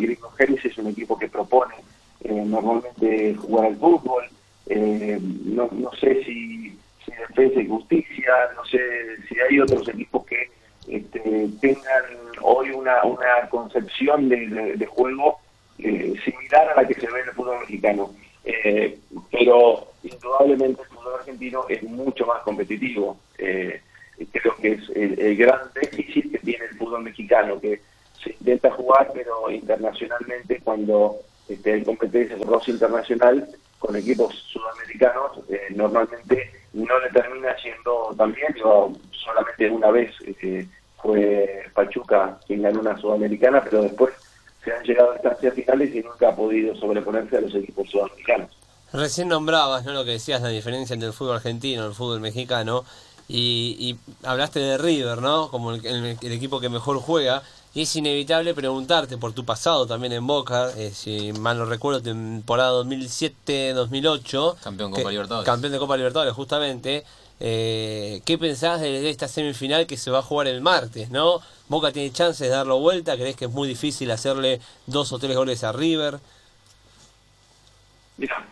Gringo 0.00 0.30
Genesis 0.30 0.72
es 0.72 0.78
un 0.78 0.86
equipo 0.86 1.18
que 1.18 1.28
propone 1.28 1.74
eh, 2.24 2.32
normalmente 2.32 3.34
jugar 3.34 3.66
al 3.66 3.76
fútbol. 3.76 4.24
Eh, 4.66 5.18
no, 5.20 5.68
no 5.72 5.92
sé 6.00 6.24
si, 6.24 6.74
defensa 7.28 7.60
y 7.60 7.68
justicia, 7.68 8.32
no 8.56 8.64
sé 8.64 8.80
si 9.28 9.38
hay 9.38 9.60
otros 9.60 9.86
equipos 9.90 10.24
que 10.24 10.48
este, 10.88 11.48
tengan 11.60 12.02
hoy 12.40 12.70
una, 12.70 13.02
una 13.04 13.46
concepción 13.50 14.30
de, 14.30 14.86
juego 14.86 15.38
eh, 15.80 16.14
similar 16.24 16.70
a 16.70 16.80
la 16.80 16.88
que 16.88 16.94
se 16.94 17.10
ve 17.12 17.20
en 17.20 17.28
el 17.28 17.34
fútbol 17.34 17.60
mexicano. 17.60 18.10
Pero 19.30 19.86
indudablemente 20.02 20.80
el 20.80 20.88
fútbol 20.88 21.20
argentino 21.20 21.66
es 21.68 21.82
mucho 21.82 22.24
más 22.24 22.40
competitivo. 22.40 23.18
Eh, 23.36 23.82
creo 24.26 24.56
que 24.56 24.72
es 24.72 24.88
el, 24.94 25.36
gran 25.36 25.60
déficit 25.74 26.32
que 26.32 26.38
tiene 26.38 26.64
el 26.66 26.76
fútbol 26.76 27.02
mexicano, 27.02 27.60
que 27.60 27.80
se 28.22 28.30
intenta 28.30 28.70
jugar, 28.70 29.10
pero 29.14 29.50
internacionalmente 29.50 30.60
cuando 30.62 31.16
este, 31.48 31.72
hay 31.72 31.84
competencias 31.84 32.38
de 32.38 32.72
internacional 32.72 33.48
con 33.78 33.96
equipos 33.96 34.34
sudamericanos, 34.52 35.38
eh, 35.48 35.68
normalmente 35.74 36.50
no 36.72 36.98
le 37.00 37.10
termina 37.10 37.54
siendo 37.60 38.14
también, 38.16 38.52
digo, 38.54 38.92
solamente 39.10 39.68
una 39.68 39.90
vez 39.90 40.14
fue 40.96 41.64
Pachuca 41.74 42.38
quien 42.46 42.62
ganó 42.62 42.80
una 42.80 42.96
sudamericana, 42.96 43.62
pero 43.62 43.82
después 43.82 44.12
se 44.64 44.72
han 44.72 44.84
llegado 44.84 45.10
a 45.10 45.14
instancias 45.14 45.54
finales 45.54 45.94
y 45.94 46.00
nunca 46.00 46.28
ha 46.28 46.36
podido 46.36 46.74
sobreponerse 46.76 47.38
a 47.38 47.40
los 47.40 47.54
equipos 47.54 47.90
sudamericanos. 47.90 48.50
Recién 48.92 49.28
nombrabas 49.28 49.84
¿no? 49.84 49.92
lo 49.92 50.04
que 50.04 50.12
decías, 50.12 50.42
la 50.42 50.48
diferencia 50.48 50.94
entre 50.94 51.08
el 51.08 51.14
fútbol 51.14 51.36
argentino 51.36 51.82
y 51.82 51.86
el 51.86 51.94
fútbol 51.94 52.20
mexicano, 52.20 52.84
y, 53.28 53.96
hablaste 54.22 54.60
de 54.60 54.78
River, 54.78 55.22
¿no? 55.22 55.48
Como 55.50 55.72
el, 55.72 56.16
equipo 56.22 56.60
que 56.60 56.68
mejor 56.68 56.98
juega, 56.98 57.42
y 57.74 57.82
es 57.82 57.96
inevitable 57.96 58.52
preguntarte 58.54 59.16
por 59.16 59.32
tu 59.32 59.44
pasado 59.44 59.86
también 59.86 60.12
en 60.12 60.26
Boca, 60.26 60.70
eh, 60.76 60.92
si 60.94 61.32
mal 61.32 61.56
no 61.58 61.64
recuerdo, 61.64 62.02
temporada 62.02 62.72
2007-2008. 62.84 64.56
Campeón 64.62 64.92
de 64.92 64.96
Copa 64.98 65.10
Libertadores. 65.10 65.46
Campeón 65.46 65.72
de 65.72 65.78
Copa 65.78 65.96
Libertadores, 65.96 66.34
justamente. 66.34 67.04
Eh, 67.44 68.22
¿Qué 68.24 68.38
pensás 68.38 68.80
de, 68.80 69.10
esta 69.10 69.26
semifinal 69.26 69.86
que 69.86 69.96
se 69.96 70.10
va 70.10 70.20
a 70.20 70.22
jugar 70.22 70.46
el 70.46 70.60
martes, 70.60 71.10
no? 71.10 71.40
Boca 71.68 71.90
tiene 71.90 72.12
chance 72.12 72.44
de 72.44 72.50
darlo 72.50 72.78
vuelta, 72.78 73.16
¿crees 73.16 73.34
que 73.34 73.46
es 73.46 73.50
muy 73.50 73.66
difícil 73.66 74.10
hacerle 74.10 74.60
dos 74.86 75.12
o 75.12 75.18
tres 75.18 75.34
goles 75.34 75.64
a 75.64 75.72
River? 75.72 76.20
Mira, 78.18 78.46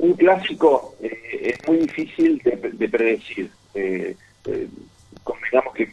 un 0.00 0.14
clásico 0.14 0.94
eh, 1.02 1.54
es 1.54 1.68
muy 1.68 1.78
difícil 1.78 2.38
de, 2.42 2.88
predecir. 2.88 3.50
Eh, 3.74 4.16
eh 4.46 4.68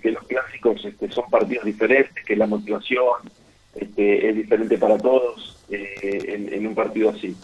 que, 0.01 0.11
los 0.11 0.23
clásicos 0.27 0.83
este, 0.83 1.09
son 1.11 1.29
partidos 1.29 1.63
diferentes, 1.65 2.25
que 2.25 2.35
la 2.35 2.45
motivación 2.45 3.29
este, 3.75 4.29
es 4.29 4.35
diferente 4.35 4.77
para 4.77 4.97
todos 4.97 5.63
eh, 5.69 6.49
en, 6.51 6.67
un 6.67 6.75
partido 6.75 7.11
así. 7.11 7.35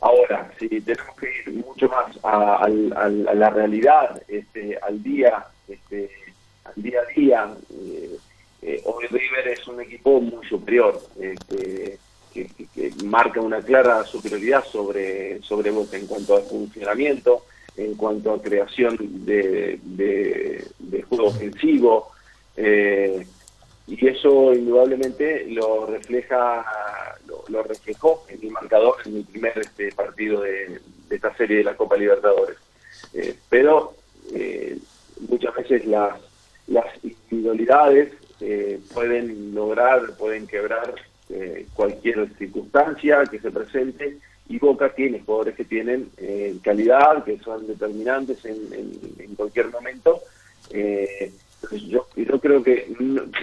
Ahora, 0.00 0.50
si 0.58 0.68
tenemos 0.68 1.16
que 1.16 1.28
ir 1.40 1.64
mucho 1.64 1.88
más 1.88 2.18
a, 2.22 2.68
la 2.68 3.50
realidad, 3.50 4.22
este, 4.28 4.78
al 4.80 5.02
día, 5.02 5.46
este, 5.66 6.10
al 6.64 6.82
día 6.82 7.00
a 7.00 7.12
día, 7.12 7.54
hoy 8.84 9.06
River 9.06 9.48
es 9.48 9.66
un 9.66 9.80
equipo 9.80 10.20
muy 10.20 10.46
superior. 10.46 11.00
Este, 11.20 11.98
que, 12.46 12.92
marca 13.04 13.40
una 13.40 13.60
clara 13.60 14.04
superioridad 14.04 14.64
sobre, 14.64 15.42
sobre 15.42 15.70
Boca 15.70 15.96
en 15.96 16.06
cuanto 16.06 16.36
a 16.36 16.40
funcionamiento, 16.40 17.44
en 17.76 17.94
cuanto 17.94 18.32
a 18.32 18.42
creación 18.42 18.96
de, 19.24 19.78
de, 19.82 21.02
juego 21.08 21.28
ofensivo, 21.28 22.12
eh, 22.56 23.26
y 23.86 24.06
eso 24.06 24.52
indudablemente 24.52 25.46
lo 25.48 25.86
refleja, 25.86 26.64
lo, 27.48 27.62
reflejó 27.62 28.26
en 28.28 28.40
mi 28.40 28.50
marcador 28.50 28.96
en 29.06 29.14
mi 29.14 29.22
primer 29.22 29.58
este, 29.58 29.92
partido 29.92 30.42
de, 30.42 30.80
esta 31.08 31.34
serie 31.36 31.58
de 31.58 31.64
la 31.64 31.76
Copa 31.76 31.96
Libertadores. 31.96 32.58
Eh, 33.14 33.36
pero 33.48 33.94
eh, 34.34 34.76
muchas 35.28 35.54
veces 35.54 35.86
las, 35.86 36.20
las 36.66 36.86
individualidades 37.02 38.12
pueden 38.94 39.52
lograr, 39.52 40.16
pueden 40.16 40.46
quebrar 40.46 40.94
eh, 41.30 41.66
cualquier 41.74 42.26
circunstancia 42.38 43.22
que 43.30 43.38
se 43.38 43.50
presente 43.50 44.16
y 44.48 44.58
Boca 44.58 44.94
tiene 44.94 45.20
jugadores 45.20 45.56
que 45.56 45.64
tienen 45.64 46.08
eh, 46.16 46.56
calidad, 46.62 47.22
que 47.22 47.38
son 47.40 47.66
determinantes 47.66 48.42
en, 48.46 48.56
en, 49.18 49.34
cualquier 49.34 49.68
momento. 49.68 50.20
Eh, 50.70 51.30
yo, 51.86 52.08
yo 52.16 52.40
creo 52.40 52.62
que 52.62 52.90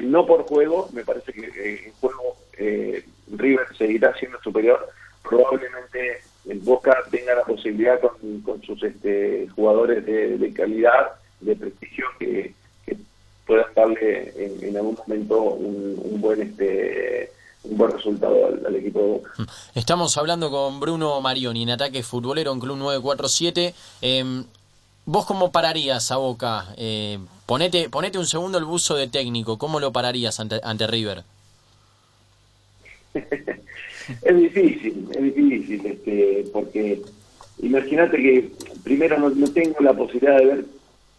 no, 0.01 0.25
por 0.25 0.47
juego, 0.47 0.89
me 0.93 1.03
parece 1.03 1.31
que 1.31 1.85
en 1.85 1.93
juego 1.99 2.37
River 2.57 3.67
seguirá 3.77 4.15
siendo 4.17 4.41
superior. 4.41 4.89
Probablemente 5.21 6.21
el 6.49 6.59
Boca 6.61 6.97
tenga 7.11 7.35
la 7.35 7.43
posibilidad 7.43 7.99
con, 7.99 8.63
sus 8.63 8.81
este, 8.81 9.47
jugadores 9.49 10.03
de, 10.07 10.53
calidad, 10.53 11.11
de 11.39 11.55
prestigio, 11.55 12.07
que, 12.19 12.53
puedan 13.45 13.71
darle 13.75 14.33
en, 14.37 14.75
algún 14.75 14.95
momento 14.95 15.39
un, 15.39 16.01
un 16.03 16.19
buen 16.19 16.41
este 16.41 17.29
un 17.69 17.77
buen 17.77 17.91
resultado 17.91 18.47
al, 18.47 18.75
equipo 18.75 18.99
de 18.99 19.05
Boca. 19.05 19.31
Estamos 19.73 20.17
hablando 20.17 20.49
con 20.49 20.79
Bruno 20.79 21.19
Marioni 21.21 21.63
en 21.63 21.71
ataque 21.71 22.03
futbolero 22.03 22.51
en 22.51 22.59
Club 22.59 22.77
947. 22.77 23.73
Eh, 24.01 24.43
¿Vos 25.05 25.25
cómo 25.25 25.51
pararías 25.51 26.11
a 26.11 26.17
Boca? 26.17 26.73
Eh, 26.77 27.19
ponete, 27.45 27.89
ponete 27.89 28.17
un 28.17 28.25
segundo 28.25 28.57
el 28.57 28.65
buzo 28.65 28.95
de 28.95 29.07
técnico. 29.07 29.57
¿Cómo 29.57 29.79
lo 29.79 29.91
pararías 29.91 30.39
ante, 30.39 30.59
ante 30.63 30.87
River? 30.87 31.23
es 33.13 34.37
difícil, 34.37 35.07
es 35.11 35.23
difícil, 35.23 35.85
este, 35.85 36.45
porque 36.51 37.01
imagínate 37.61 38.17
que 38.17 38.51
primero 38.83 39.17
no, 39.19 39.29
no 39.29 39.47
tengo 39.51 39.79
la 39.81 39.93
posibilidad 39.93 40.37
de 40.37 40.45
ver 40.45 40.65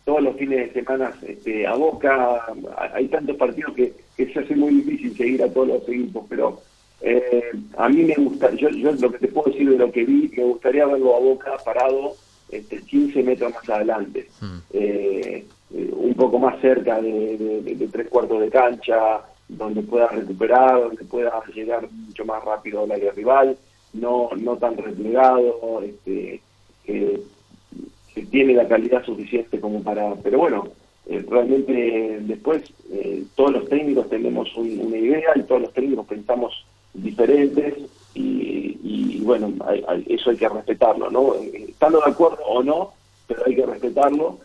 todos 0.07 0.23
los 0.23 0.37
fines 0.37 0.73
de 0.73 0.81
semana 0.81 1.13
este, 1.27 1.67
a 1.67 1.75
Boca. 1.75 2.47
Hay 2.95 3.09
tantos 3.09 3.37
partidos 3.37 3.75
que, 3.75 3.93
se 4.17 4.39
hace 4.39 4.55
muy 4.55 4.77
difícil 4.77 5.17
seguir 5.17 5.43
a 5.43 5.53
todos 5.53 5.69
los 5.69 5.89
equipos, 5.89 6.25
pero 6.29 6.61
eh, 7.03 7.51
a 7.77 7.89
mí 7.89 8.05
me 8.05 8.15
gusta, 8.15 8.53
yo, 8.55 8.71
yo 8.71 8.93
lo 8.93 9.11
que 9.11 9.19
te 9.19 9.29
puedo 9.29 9.51
decir 9.51 9.69
de 9.69 9.77
lo 9.77 9.91
que 9.91 10.05
vi, 10.05 10.31
me 10.37 10.45
gustaría 10.45 10.87
verlo 10.87 11.17
a 11.17 11.19
Boca 11.19 11.57
parado 11.65 12.15
este, 12.49 12.81
15 12.83 13.23
metros 13.25 13.53
más 13.53 13.69
adelante, 13.69 14.29
hmm. 14.41 14.59
eh, 14.73 15.45
un 15.71 16.15
poco 16.15 16.39
más 16.39 16.61
cerca 16.61 17.03
de, 17.03 17.89
tres 17.91 18.07
cuartos 18.07 18.41
de 18.41 18.49
cancha, 18.49 19.23
donde 19.49 19.83
pueda 19.83 20.07
recuperar, 20.07 20.83
donde 20.83 21.05
pueda 21.05 21.43
llegar 21.53 21.91
mucho 21.91 22.25
más 22.25 22.45
rápido 22.45 22.85
al 22.85 22.93
área 22.93 23.11
rival, 23.11 23.59
no, 23.93 24.31
no 24.37 24.57
tan 24.57 24.77
replegado, 24.77 25.83
este, 25.83 26.41
tiene 28.25 28.55
la 28.55 28.67
calidad 28.69 29.05
suficiente 29.05 29.61
como 29.61 29.83
para... 29.83 30.15
Pero 30.17 30.39
bueno, 30.39 30.69
eh, 31.09 31.25
realmente 31.29 32.19
después 32.23 32.63
eh, 32.91 33.25
todos 33.37 33.53
los 33.53 33.69
técnicos 33.69 34.09
tenemos 34.09 34.55
una 34.57 34.97
idea 34.97 35.31
y 35.37 35.43
todos 35.43 35.63
los 35.63 35.73
técnicos 35.73 36.07
pensamos 36.07 36.67
diferentes 36.95 37.75
y, 38.15 39.21
bueno, 39.23 39.53
eso 40.07 40.31
hay 40.31 40.37
que 40.37 40.49
respetarlo, 40.49 41.11
¿no? 41.11 41.35
Eh, 41.35 41.67
estando 41.69 42.01
de 42.01 42.11
acuerdo 42.11 42.39
o 42.47 42.63
no, 42.63 42.93
pero 43.27 43.43
hay 43.45 43.57
que 43.57 43.67
respetarlo. 43.67 44.39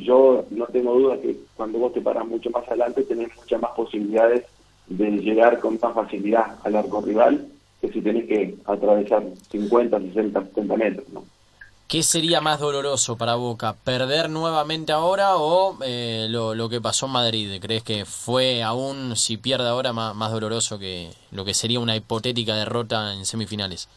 yo 0.00 0.44
no 0.50 0.66
tengo 0.66 0.94
duda 0.94 1.20
que 1.20 1.36
cuando 1.56 1.78
vos 1.78 1.92
te 1.94 2.00
paras 2.00 2.26
mucho 2.26 2.50
más 2.50 2.66
adelante 2.68 3.02
tenés 3.02 3.34
muchas 3.36 3.60
más 3.60 3.72
posibilidades 3.72 4.44
de 4.86 5.10
llegar 5.12 5.60
con 5.60 5.78
más 5.82 5.94
facilidad 5.94 6.58
al 6.64 6.76
arco 6.76 7.00
rival 7.00 7.48
que 7.80 7.88
si 7.88 8.00
tenés 8.00 8.26
que 8.26 8.54
atravesar 8.66 9.24
50, 9.50 9.98
60, 9.98 10.40
70 10.40 10.76
metros, 10.76 11.08
¿no? 11.08 11.24
¿Qué 11.88 12.02
sería 12.02 12.40
más 12.40 12.58
doloroso 12.58 13.18
para 13.18 13.34
Boca? 13.34 13.74
¿Perder 13.84 14.30
nuevamente 14.30 14.92
ahora 14.92 15.36
o 15.36 15.76
eh, 15.84 16.26
lo, 16.30 16.68
que 16.70 16.80
pasó 16.80 17.06
en 17.06 17.12
Madrid? 17.12 17.60
¿Crees 17.60 17.82
que 17.82 18.04
fue 18.06 18.62
aún, 18.62 19.14
si 19.14 19.36
pierde 19.36 19.68
ahora, 19.68 19.92
más, 19.92 20.32
doloroso 20.32 20.78
que 20.78 21.10
lo 21.32 21.44
que 21.44 21.52
sería 21.52 21.80
una 21.80 21.94
hipotética 21.94 22.56
derrota 22.56 23.14
en 23.14 23.26
semifinales? 23.26 23.88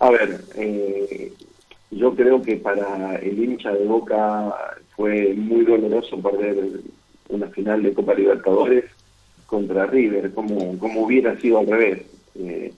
A 0.00 0.10
ver, 0.10 0.40
eh, 0.54 1.32
yo 1.90 2.14
creo 2.14 2.40
que 2.40 2.56
para 2.56 3.16
el 3.16 3.42
hincha 3.42 3.70
de 3.72 3.84
Boca 3.84 4.54
fue 4.94 5.34
muy 5.34 5.64
doloroso 5.64 6.18
perder 6.22 6.80
una 7.28 7.48
final 7.48 7.82
de 7.82 7.92
Copa 7.92 8.14
Libertadores 8.14 8.84
contra 9.46 9.86
River, 9.86 10.32
como, 10.32 10.78
como 10.78 11.02
hubiera 11.02 11.38
sido 11.40 11.58
al 11.58 11.66
revés. 11.66 12.02
Eh, 12.34 12.72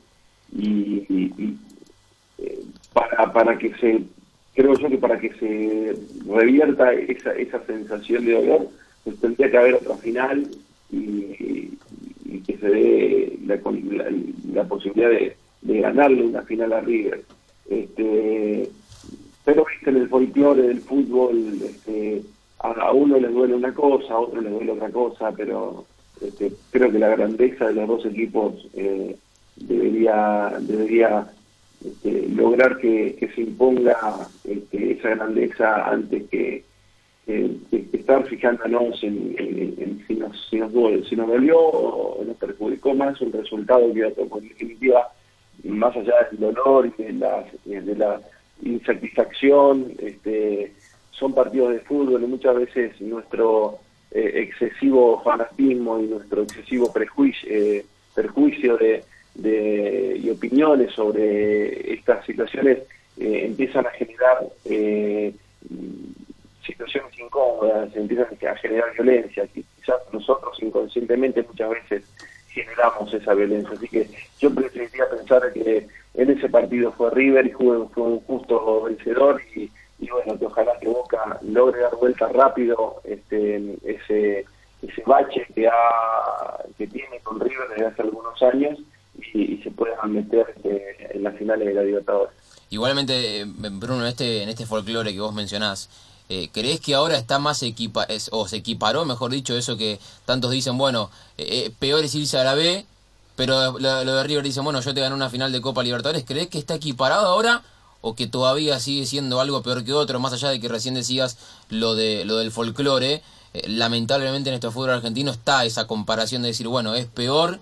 y, 0.57 1.35
eh, 2.39 2.61
para, 2.93 3.33
para 3.33 3.59
que 3.59 3.75
se, 3.75 4.03
creo 4.55 4.75
yo 4.77 4.89
que 4.89 4.99
para 4.99 5.19
que 5.19 5.33
se 5.35 5.97
revierta 6.27 6.93
esa, 6.93 7.33
esa 7.35 7.65
sensación 7.67 8.25
de 8.25 8.33
dolor, 8.33 8.69
pues 9.05 9.21
tendría 9.21 9.51
que 9.51 9.59
haber 9.59 9.75
otra 9.75 9.97
final 9.97 10.49
y, 10.91 11.77
que 12.47 12.57
se 12.59 12.69
dé 12.69 13.39
la, 13.47 13.57
la, 14.53 14.65
posibilidad 14.65 15.11
de, 15.11 15.37
de, 15.63 15.81
ganarle 15.81 16.23
una 16.23 16.43
final 16.43 16.73
a 16.73 16.81
River. 16.81 17.23
Este, 17.69 18.69
pero 19.45 19.67
en 19.87 19.97
el 19.97 20.09
folclore 20.09 20.63
del 20.63 20.81
fútbol, 20.81 21.59
este, 21.63 22.23
a, 22.59 22.93
uno 22.93 23.19
le 23.19 23.29
duele 23.29 23.55
una 23.55 23.73
cosa, 23.73 24.15
a 24.15 24.19
otro 24.19 24.41
le 24.41 24.51
duele 24.51 24.73
otra 24.73 24.91
cosa, 24.91 25.33
pero 25.33 25.85
este, 26.21 26.53
creo 26.71 26.91
que 26.91 26.99
la 26.99 27.09
grandeza 27.09 27.69
de 27.69 27.75
los 27.75 27.89
dos 27.89 28.07
equipos 28.07 28.67
eh, 28.75 29.17
debería 29.61 30.53
debería 30.61 31.27
este, 31.85 32.29
lograr 32.29 32.79
que, 32.79 33.31
se 33.35 33.41
imponga 33.41 34.29
este, 34.45 34.93
esa 34.93 35.11
grandeza 35.11 35.89
antes 35.91 36.29
que, 36.29 36.65
estar 37.93 38.25
fijándonos 38.25 39.03
en, 39.03 40.03
si, 40.07 40.15
nos, 40.15 40.49
si, 40.49 40.57
nos, 40.57 40.73
si 41.09 41.15
nos 41.15 41.29
dolió 41.29 41.59
o 41.59 42.25
nos 42.25 42.37
perjudicó 42.37 42.95
más 42.95 43.21
un 43.21 43.33
resultado 43.33 43.93
que 43.93 44.01
en 44.01 44.49
definitiva 44.49 45.09
más 45.65 45.95
allá 45.95 46.15
del 46.31 46.41
dolor 46.41 46.91
y 46.99 47.03
de 47.03 47.13
la, 47.13 47.45
de 47.67 47.97
la 47.97 48.21
insatisfacción 48.63 49.93
este, 49.99 50.73
son 51.11 51.35
partidos 51.35 51.73
de 51.73 51.81
fútbol 51.81 52.23
y 52.23 52.27
muchas 52.27 52.57
veces 52.57 53.01
nuestro 53.01 53.79
eh, 54.11 54.33
excesivo 54.37 55.21
fanatismo 55.23 55.99
y 56.01 56.07
nuestro 56.07 56.43
excesivo 56.43 56.93
prejuicio, 56.93 57.49
eh, 57.51 57.85
perjuicio 58.15 58.77
de, 58.77 59.05
de, 59.39 60.21
y 60.23 60.31
opiniones 60.31 60.93
sobre 60.93 61.95
estas 61.95 62.25
situaciones 62.27 62.79
eh, 63.19 63.47
empiezan 63.47 63.87
a 63.87 63.91
generar 63.91 64.47
situaciones 66.65 67.19
incómodas, 67.19 67.95
empiezan 67.97 68.27
a 68.49 68.57
generar 68.57 68.93
violencia. 68.95 69.47
Quizás 69.47 69.97
nosotros 70.13 70.57
inconscientemente 70.63 71.43
muchas 71.43 71.71
veces 71.71 72.05
generamos 72.49 73.13
esa 73.15 73.35
violencia. 73.35 73.73
Así 73.75 73.89
que 73.89 74.09
yo 74.39 74.55
preferiría 74.55 75.09
pensar 75.09 75.53
que 75.53 75.87
en 76.15 76.31
ese 76.31 76.49
partido 76.49 76.93
fue 76.93 77.11
River 77.11 77.47
y 77.47 77.51
fue, 77.53 77.79
un 77.79 78.21
justo 78.21 78.83
vencedor 78.83 79.41
y, 79.55 79.71
bueno, 80.11 80.39
que 80.39 80.47
ojalá 80.47 80.79
que 80.81 80.89
Boca 80.89 81.39
logre 81.43 81.81
dar 81.81 81.97
vuelta 81.97 82.29
rápido 82.29 83.01
este, 83.05 83.77
ese, 83.85 84.45
ese 84.83 85.03
bache 85.07 85.47
que 86.77 86.87
tiene 86.87 87.21
con 87.23 87.41
River 87.41 87.69
desde 87.71 87.87
hace 87.87 88.03
algunos 88.03 88.43
años 88.43 88.79
y, 89.35 89.59
se 89.63 89.71
pueda 89.71 90.03
meter 90.05 90.47
este, 90.57 91.17
en 91.17 91.23
las 91.23 91.37
finales 91.37 91.69
de 91.69 91.75
la 91.75 91.83
Libertadores. 91.83 92.35
Igualmente, 92.71 93.45
Bruno, 93.47 94.03
en 94.03 94.09
este, 94.09 94.43
en 94.43 94.49
este 94.49 94.67
folclore 94.67 95.13
que 95.13 95.21
vos 95.21 95.35
mencionás, 95.35 95.89
eh, 96.31 96.51
¿Crees 96.53 96.81
que 96.81 96.95
ahora 96.95 97.17
está 97.17 97.39
más 97.39 97.63
equipa 97.63 98.07
o 98.33 98.47
se 98.47 98.57
equiparó, 98.57 99.07
mejor 99.07 99.31
dicho, 99.31 99.57
eso 99.57 99.79
que 99.79 99.99
tantos 100.27 100.51
dicen, 100.51 100.77
bueno, 100.77 101.11
eh, 101.39 101.67
eh, 101.67 101.73
peor 101.79 102.05
es 102.05 102.15
irse 102.15 102.39
a 102.39 102.45
la 102.45 102.55
B, 102.55 102.85
pero 103.35 103.79
lo, 103.79 104.05
de 104.05 104.23
River 104.25 104.45
dicen, 104.45 104.63
bueno, 104.63 104.81
yo 104.83 104.93
te 104.93 105.01
gané 105.01 105.15
una 105.15 105.31
final 105.31 105.53
de 105.53 105.63
Copa 105.63 105.83
Libertadores? 105.83 106.25
¿Crees 106.27 106.49
que 106.49 106.59
está 106.59 106.75
equiparado 106.75 107.29
ahora 107.29 107.63
o 108.03 108.15
que 108.15 108.27
todavía 108.27 108.79
sigue 108.79 109.07
siendo 109.07 109.41
algo 109.41 109.63
peor 109.63 109.85
que 109.85 109.95
otro, 109.95 110.21
más 110.21 110.35
allá 110.35 110.51
de 110.51 110.61
que 110.61 110.69
recién 110.69 110.95
decías 110.95 111.39
lo, 111.71 111.95
de, 111.95 112.25
lo 112.25 112.37
del 112.37 112.51
folclore? 112.51 113.23
lamentablemente 113.67 114.51
en 114.51 114.55
este 114.55 114.71
fútbol 114.71 114.91
argentino 114.91 115.33
está 115.33 115.65
esa 115.65 115.87
comparación 115.87 116.43
de 116.43 116.49
decir, 116.49 116.69
bueno, 116.69 116.95
es 116.95 117.07
peor 117.07 117.59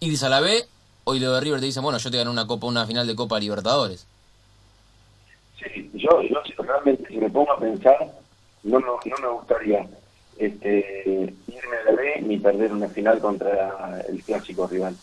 irse 0.00 0.26
a 0.26 0.28
la 0.28 0.40
B 0.40 0.64
o 1.04 1.14
lo 1.14 1.32
de 1.34 1.40
River 1.40 1.60
te 1.60 1.66
dicen, 1.66 1.82
bueno, 1.82 1.98
yo 1.98 2.10
te 2.10 2.16
gané 2.16 2.30
una, 2.30 2.46
copa, 2.46 2.66
una 2.66 2.86
final 2.86 3.06
de 3.06 3.14
Copa 3.14 3.38
Libertadores. 3.38 4.06
Sí, 5.58 5.90
yo, 5.94 6.20
yo 6.22 6.42
realmente 6.58 7.06
si 7.08 7.16
me 7.16 7.30
pongo 7.30 7.52
a 7.52 7.60
pensar, 7.60 7.96
no, 8.64 8.80
no, 8.80 8.98
no 9.04 9.16
me 9.22 9.28
gustaría 9.28 9.86
este, 10.38 11.32
irme 11.46 11.76
a 11.76 11.90
la 11.90 11.96
B 11.96 12.22
ni 12.22 12.38
perder 12.38 12.72
una 12.72 12.88
final 12.88 13.20
contra 13.20 14.00
el 14.08 14.22
clásico 14.22 14.66
rival. 14.66 14.96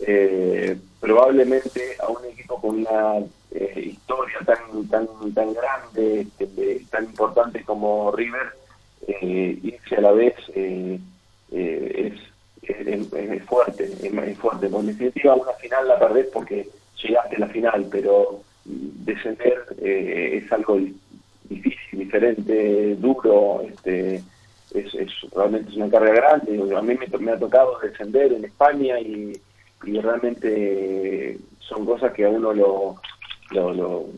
Eh, 0.00 0.76
probablemente 1.00 1.96
a 2.00 2.08
un 2.08 2.24
equipo 2.24 2.60
con 2.60 2.80
una 2.80 3.24
eh, 3.52 3.92
historia 3.94 4.40
tan 4.44 4.88
tan 4.88 5.06
tan 5.32 5.54
grande, 5.54 6.26
este, 6.36 6.84
tan 6.90 7.04
importante 7.04 7.62
como 7.62 8.10
River, 8.10 8.54
eh, 9.06 9.58
irse 9.62 9.96
a 9.96 10.00
la 10.00 10.12
vez 10.12 10.34
es, 10.56 12.12
es, 12.68 13.44
fuerte, 13.44 13.84
es, 13.84 14.38
fuerte. 14.38 14.68
Por 14.68 14.84
definitiva, 14.84 15.34
una 15.34 15.52
final 15.52 15.88
la 15.88 15.98
perdés 15.98 16.26
porque 16.32 16.68
llegaste 17.02 17.36
a 17.36 17.40
la 17.40 17.48
final, 17.48 17.86
pero 17.90 18.40
descender 18.64 19.64
eh, 19.82 20.40
es 20.42 20.52
algo 20.52 20.78
difícil, 21.44 21.98
diferente, 21.98 22.96
duro, 22.96 23.62
este, 23.68 24.22
es, 24.74 24.92
realmente 25.34 25.70
es 25.70 25.76
una 25.76 25.90
carga 25.90 26.12
grande. 26.12 26.76
A 26.76 26.82
mí 26.82 26.96
me, 27.20 27.32
ha 27.32 27.38
tocado 27.38 27.78
descender 27.80 28.32
en 28.32 28.44
España 28.44 28.98
y, 29.00 29.40
realmente 29.86 31.38
son 31.58 31.84
cosas 31.84 32.10
que 32.14 32.24
a 32.24 32.30
uno 32.30 32.54
lo, 32.54 32.96
lo, 33.50 34.08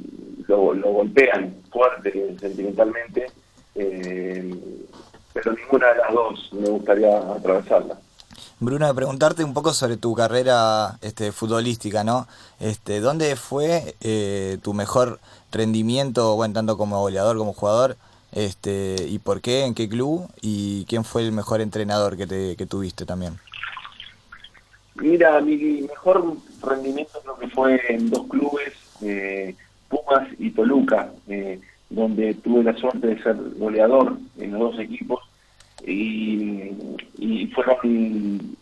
lo, 0.47 0.93
golpean 0.93 1.57
fuerte 1.73 2.37
sentimentalmente, 2.39 3.27
eh, 3.75 4.55
pero 5.33 5.53
ninguna 5.55 5.89
de 5.89 5.99
las 5.99 6.13
dos 6.13 6.53
me 6.53 6.69
gustaría 6.69 7.19
atravesarla. 7.19 7.99
Bruno, 8.59 8.95
preguntarte 8.95 9.45
un 9.45 9.53
poco 9.53 9.75
sobre 9.75 9.99
tu 9.99 10.15
carrera 10.15 10.97
este, 11.03 11.31
futbolística, 11.31 12.05
¿no? 12.05 12.27
Este, 12.59 13.01
¿Dónde 13.01 13.37
fue 13.37 13.97
eh, 14.01 14.57
tu 14.63 14.73
mejor 14.73 15.21
rendimiento, 15.53 16.37
bueno, 16.37 16.55
tanto 16.55 16.79
como 16.79 16.99
goleador 17.01 17.37
como 17.37 17.53
jugador? 17.53 17.99
Este, 18.33 18.97
¿Y 19.09 19.19
por 19.19 19.43
qué? 19.43 19.67
¿En 19.67 19.75
qué 19.75 19.91
club? 19.91 20.27
¿Y 20.41 20.87
quién 20.87 21.05
fue 21.05 21.23
el 21.23 21.33
mejor 21.33 21.61
entrenador 21.61 22.17
que, 22.17 22.27
te, 22.27 22.57
tuviste 22.67 23.05
también? 23.05 23.35
Mira, 24.95 25.39
mi 25.43 25.83
mejor 25.83 26.37
rendimiento 26.63 27.21
creo 27.21 27.37
que 27.37 27.49
fue 27.49 27.79
en 27.91 28.09
dos 28.09 28.27
clubes, 28.27 28.73
eh, 29.03 29.55
Pumas 29.91 30.29
y 30.39 30.51
Toluca, 30.53 31.13
eh, 31.29 31.61
donde 31.91 32.33
tuve 32.33 32.65
la 32.65 32.75
suerte 32.79 33.07
de 33.07 33.23
ser 33.23 33.37
goleador 33.59 34.17
en 34.39 34.53
los 34.53 34.73
dos 34.73 34.81
equipos 34.81 35.21
y, 35.85 37.47
fueron 37.55 38.57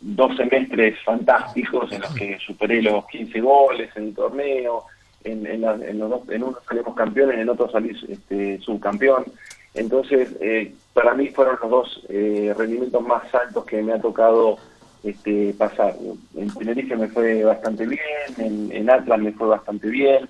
dos 0.00 0.36
semestres 0.36 0.96
fantásticos 1.04 1.90
en 1.92 2.00
los 2.00 2.14
que 2.14 2.38
superé 2.38 2.80
los 2.82 3.06
15 3.06 3.40
goles 3.40 3.90
en 3.96 4.04
el 4.04 4.14
torneo, 4.14 4.84
en, 5.24 5.46
en, 5.46 5.98
los 5.98 6.10
dos, 6.10 6.28
en 6.28 6.44
uno 6.44 6.58
salimos 6.68 6.94
campeones, 6.94 7.38
en 7.38 7.48
otro 7.48 7.70
salí 7.70 7.90
este, 8.08 8.60
subcampeón. 8.60 9.24
Entonces, 9.74 10.30
eh, 10.40 10.72
para 10.94 11.14
mí 11.14 11.28
fueron 11.28 11.58
los 11.60 11.70
dos 11.70 12.06
eh, 12.08 12.54
rendimientos 12.56 13.02
más 13.02 13.34
altos 13.34 13.64
que 13.64 13.82
me 13.82 13.92
ha 13.92 14.00
tocado 14.00 14.58
este, 15.02 15.54
pasar. 15.58 15.96
En 16.36 16.54
Tenerife 16.54 16.96
me 16.96 17.08
fue 17.08 17.42
bastante 17.42 17.86
bien, 17.86 18.00
en, 18.38 18.70
en 18.72 18.90
Atlas 18.90 19.18
me 19.18 19.32
fue 19.32 19.48
bastante 19.48 19.88
bien, 19.88 20.28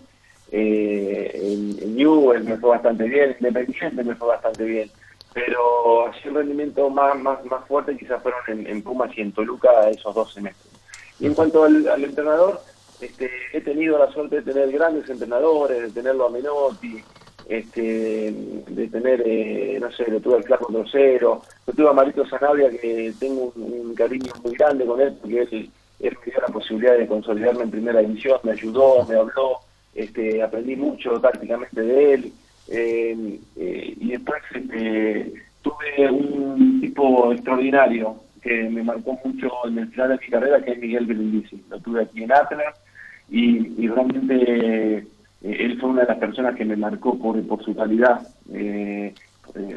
eh, 0.53 1.31
en, 1.35 1.83
en 1.83 1.97
Newell 1.97 2.45
me 2.45 2.57
fue 2.57 2.71
bastante 2.71 3.05
bien, 3.05 3.31
en 3.31 3.37
Independiente 3.47 4.05
me 4.05 4.15
fue 4.15 4.29
bastante 4.29 4.65
bien 4.65 4.91
pero 5.37 6.07
así 6.07 6.29
el 6.29 6.35
rendimiento 6.35 6.89
más, 6.89 7.15
más, 7.19 7.45
más 7.45 7.63
fuerte 7.69 7.95
quizás 7.95 8.23
fueron 8.23 8.41
en, 8.67 8.83
Pumas 8.83 9.11
y 9.15 9.21
en 9.21 9.33
Toluca 9.33 9.91
esos 9.91 10.15
dos 10.15 10.33
semestres. 10.33 10.73
Y 11.21 11.27
en 11.27 11.35
cuanto 11.35 11.65
al, 11.65 12.03
entrenador, 12.03 12.63
este, 13.03 13.31
he 13.53 13.61
tenido 13.61 13.99
la 13.99 14.11
suerte 14.13 14.37
de 14.37 14.51
tener 14.51 14.73
grandes 14.73 15.11
entrenadores, 15.11 15.83
de 15.83 15.91
tenerlo 15.91 16.27
a 16.27 16.31
Menotti, 16.31 17.05
este, 17.51 18.33
de 18.67 18.89
tener, 18.89 19.23
eh, 19.27 19.77
no 19.79 19.93
sé, 19.93 20.11
lo 20.11 20.21
tuve 20.21 20.37
al 20.37 20.45
Flaco 20.45 20.73
Trocero, 20.73 21.43
lo 21.67 21.73
tuve 21.75 21.91
a 21.91 21.93
Marito 21.93 22.27
Sanabria, 22.27 22.71
que 22.71 23.13
tengo 23.21 23.53
un, 23.57 23.95
cariño 23.95 24.33
muy 24.43 24.55
grande 24.55 24.87
con 24.87 25.03
él, 25.03 25.19
porque 25.21 25.43
él, 25.43 25.71
él, 26.01 26.17
me 26.25 26.33
dio 26.33 26.41
la 26.41 26.55
posibilidad 26.55 26.97
de 26.97 27.07
consolidarme 27.07 27.65
en 27.65 27.71
primera 27.71 28.01
división, 28.01 28.41
me 28.43 28.53
ayudó, 28.53 29.05
me 29.05 29.17
habló, 29.17 29.59
este, 29.95 30.43
aprendí 30.43 30.77
mucho 30.77 31.21
tácticamente 31.21 31.83
de 31.83 32.15
él. 32.15 32.33
Eh, 32.69 33.39
eh, 33.57 33.95
y 34.01 34.11
después 34.11 34.43
este, 34.53 35.33
tuve 35.63 36.11
un 36.11 36.81
tipo 36.81 37.33
extraordinario 37.33 38.17
que 38.43 38.69
me 38.69 38.83
marcó 38.83 39.19
mucho 39.25 39.51
en 39.67 39.79
el 39.79 39.89
final 39.89 40.11
de 40.11 40.19
mi 40.19 40.31
carrera, 40.31 40.63
que 40.63 40.73
es 40.73 40.79
Miguel 40.79 41.07
Brindisi. 41.07 41.63
Lo 41.69 41.81
tuve 41.81 42.03
aquí 42.03 42.23
en 42.23 42.33
Atlas 42.33 42.75
y, 43.29 43.87
realmente 43.89 44.99
eh, 44.99 45.07
él 45.43 45.79
fue 45.81 45.91
una 45.91 46.03
de 46.03 46.09
las 46.09 46.19
personas 46.19 46.57
que 46.57 46.65
me 46.65 46.77
marcó 46.77 47.19
por, 47.19 47.65
su 47.65 47.75
calidad 47.75 48.27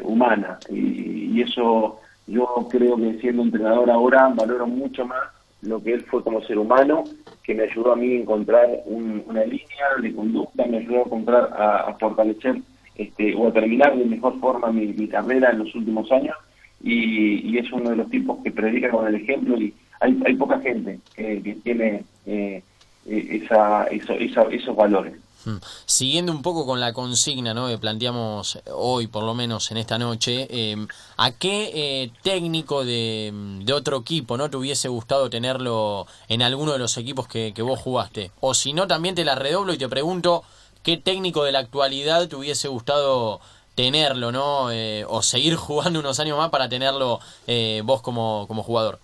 humana. 0.04 0.60
Y, 0.70 1.42
eso 1.42 2.00
yo 2.28 2.68
creo 2.70 2.98
que 2.98 3.20
siendo 3.22 3.44
entrenador 3.44 3.90
ahora 3.90 4.28
valoro 4.36 4.68
mucho 4.68 5.06
más 5.06 5.30
lo 5.62 5.82
que 5.82 5.94
él 5.94 6.04
fue 6.04 6.24
como 6.24 6.42
ser 6.44 6.58
humano, 6.58 7.04
que 7.44 7.56
me 7.56 7.64
ayudó 7.64 7.94
a 7.94 7.96
mí 7.96 8.14
a 8.14 8.20
encontrar 8.20 8.68
una 8.86 9.44
línea 9.44 9.96
de 10.02 10.14
conducta, 10.14 10.66
me 10.66 10.78
ayudó 10.78 10.98
a 10.98 11.06
encontrar, 11.06 11.50
a 11.54 11.98
fortalecer 12.00 12.62
este, 13.00 13.34
o 13.34 13.48
a 13.48 13.54
terminar 13.54 13.98
de 13.98 14.04
mejor 14.04 14.38
forma 14.42 14.74
mi, 14.74 15.08
carrera 15.08 15.52
en 15.52 15.60
los 15.60 15.74
últimos 15.74 16.12
años 16.12 16.36
y, 16.84 17.50
y, 17.50 17.58
es 17.58 17.72
uno 17.72 17.92
de 17.92 17.96
los 17.96 18.10
tipos 18.10 18.44
que 18.44 18.52
predica 18.52 18.90
con 18.90 19.08
el 19.08 19.16
ejemplo 19.16 19.58
y 19.58 19.74
hay, 20.02 20.22
hay 20.26 20.36
poca 20.36 20.60
gente 20.60 21.00
que, 21.16 21.58
tiene 21.64 22.04
eh, 22.26 22.62
esa, 23.06 23.86
eso, 23.86 24.14
esa, 24.14 24.44
esos 24.52 24.76
valores. 24.76 25.14
Hmm. 25.46 25.56
Siguiendo 25.86 26.34
un 26.34 26.42
poco 26.42 26.66
con 26.66 26.82
la 26.82 26.92
consigna 26.92 27.54
¿no? 27.54 27.70
que 27.70 27.78
planteamos 27.78 28.60
hoy, 28.74 29.08
por 29.08 29.24
lo 29.24 29.34
menos 29.34 29.72
en 29.72 29.78
esta 29.78 29.98
noche, 29.98 30.48
eh, 30.50 30.76
¿a 31.16 31.32
qué 31.32 31.72
eh, 31.74 32.12
técnico 32.22 32.84
de, 32.84 33.64
otro 33.74 34.00
equipo 34.00 34.36
no 34.36 34.50
te 34.50 34.58
hubiese 34.58 34.90
gustado 34.90 35.30
tenerlo 35.30 36.06
en 36.28 36.42
alguno 36.42 36.74
de 36.74 36.80
los 36.80 36.98
equipos 36.98 37.30
que, 37.30 37.54
vos 37.62 37.80
jugaste? 37.80 38.32
O 38.42 38.54
si 38.54 38.74
no, 38.74 38.88
también 38.88 39.16
te 39.16 39.24
la 39.24 39.36
redoblo 39.36 39.74
y 39.74 39.78
te 39.78 39.88
pregunto, 39.88 40.44
¿qué 40.84 40.98
técnico 40.98 41.44
de 41.44 41.52
la 41.52 41.60
actualidad 41.60 42.28
te 42.28 42.36
hubiese 42.36 42.68
gustado 42.68 43.40
tenerlo, 43.76 44.32
¿no? 44.32 44.72
Eh, 44.72 45.06
o 45.08 45.22
seguir 45.22 45.56
jugando 45.56 46.00
unos 46.00 46.20
años 46.20 46.38
más 46.38 46.50
para 46.50 46.70
tenerlo 46.70 47.20
eh, 47.48 47.82
vos 47.86 48.02
como, 48.02 48.46
como 48.48 48.64
jugador? 48.64 49.00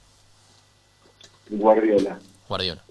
Guardiola. 1.50 2.20
Guardiola. 2.48 2.84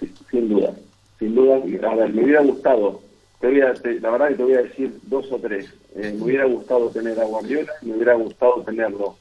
Sí, 0.00 0.12
sin 0.30 0.48
duda 0.48 0.74
sin 1.22 1.36
duda, 1.36 1.54
a 1.88 1.94
ver, 1.94 2.12
me 2.12 2.24
hubiera 2.24 2.42
gustado, 2.42 3.00
te 3.38 3.46
voy 3.46 3.60
a, 3.60 3.72
te, 3.74 4.00
la 4.00 4.10
verdad 4.10 4.28
que 4.30 4.34
te 4.34 4.42
voy 4.42 4.54
a 4.54 4.62
decir 4.62 4.92
dos 5.04 5.30
o 5.30 5.38
tres. 5.38 5.72
Eh, 5.94 6.12
me 6.16 6.24
hubiera 6.24 6.46
gustado 6.46 6.90
tener 6.90 7.20
a 7.20 7.24
Guardiola, 7.24 7.72
me 7.82 7.94
hubiera 7.94 8.14
gustado 8.14 8.62
tenerlo 8.62 9.16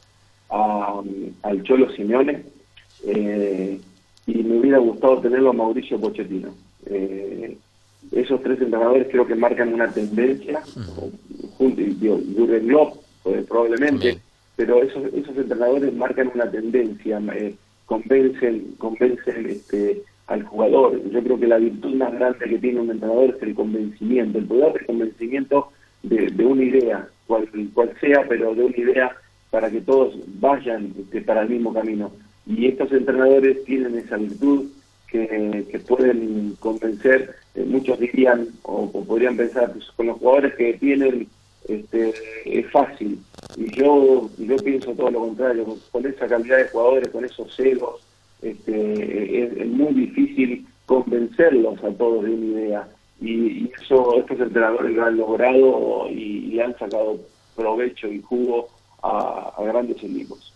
a, 0.50 1.00
al 1.44 1.64
Cholo 1.64 1.92
Simeone 1.92 2.44
eh, 3.06 3.80
y 4.26 4.34
me 4.34 4.58
hubiera 4.58 4.80
gustado 4.80 5.22
tenerlo 5.22 5.52
a 5.52 5.54
Mauricio 5.54 6.00
Pochettino. 6.00 6.56
Eh, 8.12 8.22
esos 8.22 8.42
tres 8.42 8.62
entrenadores 8.62 9.08
creo 9.12 9.26
que 9.26 9.36
marcan 9.36 9.74
una 9.74 9.92
tendencia, 9.92 10.62
Jurgen 11.58 12.68
Klopp 12.68 12.98
probablemente, 13.48 14.20
pero 14.56 14.82
esos, 14.82 15.06
esos 15.14 15.38
entrenadores 15.38 15.94
marcan 15.94 16.32
una 16.34 16.50
tendencia, 16.50 17.22
convencen, 17.86 18.76
convencen 18.78 19.46
este, 19.46 20.04
al 20.28 20.44
jugador. 20.44 21.02
Yo 21.12 21.24
creo 21.24 21.40
que 21.40 21.48
la 21.48 21.58
virtud 21.58 21.96
más 21.96 22.14
grande 22.14 22.46
que 22.50 22.58
tiene 22.58 22.80
un 22.80 22.92
entrenador 22.92 23.36
es 23.36 23.44
el 23.44 23.54
convencimiento, 23.54 24.40
el 24.40 24.46
poder 24.46 24.74
de 24.74 24.86
convencimiento 24.86 25.70
de, 26.04 26.28
de 26.28 26.46
una 26.46 26.64
idea, 26.64 27.08
cual, 27.28 27.48
cual 27.74 27.92
sea, 28.00 28.26
pero 28.28 28.56
de 28.56 28.64
una 28.64 28.78
idea 28.78 29.16
para 29.50 29.70
que 29.70 29.82
todos 29.82 30.16
vayan 30.40 30.94
este, 30.98 31.22
para 31.22 31.42
el 31.44 31.50
mismo 31.50 31.74
camino. 31.74 32.12
Y 32.48 32.68
estos 32.68 32.92
entrenadores 32.92 33.64
tienen 33.66 33.98
esa 33.98 34.18
virtud 34.18 34.66
que, 35.12 35.80
pueden 35.88 36.56
convencer, 36.60 37.36
eh, 37.56 37.66
muchos 37.66 38.00
dirían 38.00 38.48
o, 38.64 38.90
podrían 38.90 39.36
pensar 39.36 39.72
pues, 39.74 39.86
con 39.96 40.08
los 40.08 40.18
jugadores 40.18 40.56
que 40.56 40.74
tienen 40.74 41.28
este, 41.68 42.14
es 42.46 42.72
fácil. 42.72 43.20
Y 43.58 43.76
yo, 43.76 44.30
yo 44.38 44.56
pienso 44.58 44.94
todo 44.94 45.12
lo 45.12 45.20
contrario, 45.20 45.78
con, 45.92 46.06
esa 46.06 46.28
cantidad 46.28 46.58
de 46.58 46.70
jugadores, 46.70 47.10
con 47.10 47.26
esos 47.26 47.54
celos, 47.56 48.02
este, 48.42 49.44
es, 49.44 49.68
muy 49.68 49.94
difícil 49.94 50.66
convencerlos 50.86 51.84
a 51.84 51.92
todos 51.92 52.24
de 52.24 52.32
una 52.32 52.46
idea. 52.46 52.88
Y, 53.20 53.70
eso 53.82 54.18
estos 54.18 54.40
entrenadores 54.40 54.96
lo 54.96 55.06
han 55.06 55.18
logrado 55.18 56.08
y, 56.10 56.54
y, 56.54 56.60
han 56.60 56.78
sacado 56.78 57.20
provecho 57.56 58.08
y 58.08 58.22
jugo 58.22 58.70
a, 59.04 59.54
a 59.58 59.64
grandes 59.64 59.98
equipos. 59.98 60.54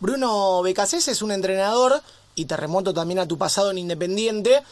Bruno 0.00 0.62
Becasés 0.62 1.08
es 1.08 1.22
un 1.22 1.32
entrenador, 1.32 2.00
y 2.38 2.44
te 2.44 2.56
remonto 2.56 2.94
también 2.94 3.18
a 3.18 3.26
tu 3.26 3.36
pasado 3.36 3.70
en 3.70 3.78
Independiente, 3.78 4.62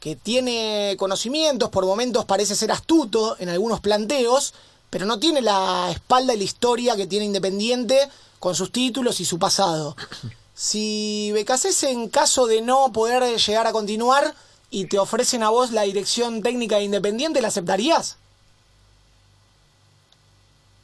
que 0.00 0.16
tiene 0.16 0.96
conocimientos, 0.98 1.68
por 1.68 1.84
momentos 1.84 2.24
parece 2.24 2.56
ser 2.56 2.72
astuto 2.72 3.36
en 3.38 3.50
algunos 3.50 3.80
planteos, 3.80 4.54
pero 4.90 5.06
no 5.06 5.18
tiene 5.18 5.42
la 5.42 5.90
espalda 5.90 6.34
y 6.34 6.38
la 6.38 6.44
historia 6.44 6.96
que 6.96 7.06
tiene 7.06 7.26
Independiente 7.26 7.96
con 8.38 8.54
sus 8.54 8.72
títulos 8.72 9.20
y 9.20 9.24
su 9.24 9.38
pasado. 9.38 9.96
Si 10.54 11.32
Becasés 11.32 11.82
en 11.84 12.08
caso 12.10 12.46
de 12.46 12.60
no 12.60 12.92
poder 12.92 13.36
llegar 13.38 13.66
a 13.66 13.72
continuar 13.72 14.34
y 14.70 14.84
te 14.84 14.98
ofrecen 14.98 15.42
a 15.42 15.48
vos 15.48 15.72
la 15.72 15.82
dirección 15.82 16.42
técnica 16.42 16.76
de 16.76 16.84
Independiente, 16.84 17.40
¿la 17.40 17.48
aceptarías? 17.48 18.18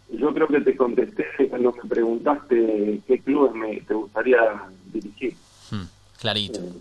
Yo 0.08 0.32
creo 0.32 0.48
que 0.48 0.62
te 0.62 0.74
contesté 0.74 1.26
cuando 1.50 1.72
me 1.72 1.88
preguntaste 1.88 3.02
qué 3.06 3.20
clubes 3.20 3.52
me 3.52 3.80
te 3.82 3.92
gustaría 3.92 4.40
dirigir. 4.90 5.36
Clarito. 6.20 6.60
Eh, 6.60 6.72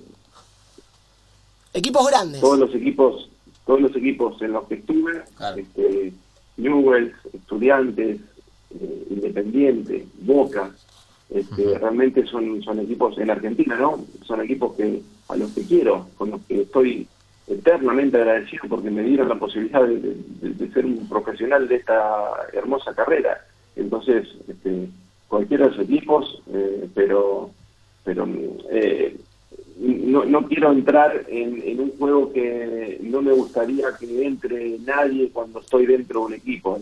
equipos 1.73 2.07
grandes. 2.09 2.41
Todos 2.41 2.59
los 2.59 2.73
equipos, 2.75 3.29
todos 3.65 3.81
los 3.81 3.95
equipos 3.95 4.41
en 4.41 4.53
los 4.53 4.67
que 4.67 4.75
estuve, 4.75 5.23
claro. 5.35 5.57
este, 5.57 6.13
Newells, 6.57 7.13
Estudiantes, 7.33 8.19
eh, 8.79 9.07
Independiente, 9.09 10.05
Boca, 10.21 10.71
este, 11.29 11.67
uh 11.67 11.71
-huh. 11.71 11.79
realmente 11.79 12.25
son, 12.25 12.61
son 12.63 12.79
equipos 12.79 13.17
en 13.17 13.29
Argentina, 13.29 13.75
¿no? 13.75 14.05
Son 14.25 14.41
equipos 14.41 14.75
que 14.75 15.01
a 15.29 15.35
los 15.35 15.51
que 15.51 15.63
quiero, 15.63 16.07
con 16.17 16.31
los 16.31 16.41
que 16.47 16.61
estoy 16.61 17.07
eternamente 17.47 18.17
agradecido 18.17 18.63
porque 18.69 18.89
me 18.89 19.03
dieron 19.03 19.29
la 19.29 19.35
posibilidad 19.39 19.85
de, 19.87 19.99
de, 19.99 20.49
de 20.53 20.73
ser 20.73 20.85
un 20.85 21.07
profesional 21.07 21.67
de 21.67 21.75
esta 21.75 22.47
hermosa 22.53 22.93
carrera. 22.93 23.45
Entonces, 23.75 24.27
este, 24.47 24.89
cualquiera 25.27 25.65
de 25.67 25.71
los 25.75 25.79
equipos, 25.85 26.41
eh, 26.51 26.89
pero 26.95 27.51
pero 28.03 28.25
eh, 28.71 29.17
no, 29.79 30.25
no 30.25 30.47
quiero 30.47 30.71
entrar 30.71 31.25
en, 31.27 31.79
un 31.79 31.91
juego 31.97 32.33
que 32.33 32.99
no 33.01 33.21
me 33.21 33.31
gustaría 33.33 33.87
que 33.99 34.25
entre 34.25 34.79
nadie 34.79 35.29
cuando 35.31 35.59
estoy 35.59 35.85
dentro 35.85 36.21
de 36.21 36.25
un 36.25 36.33
equipo. 36.33 36.79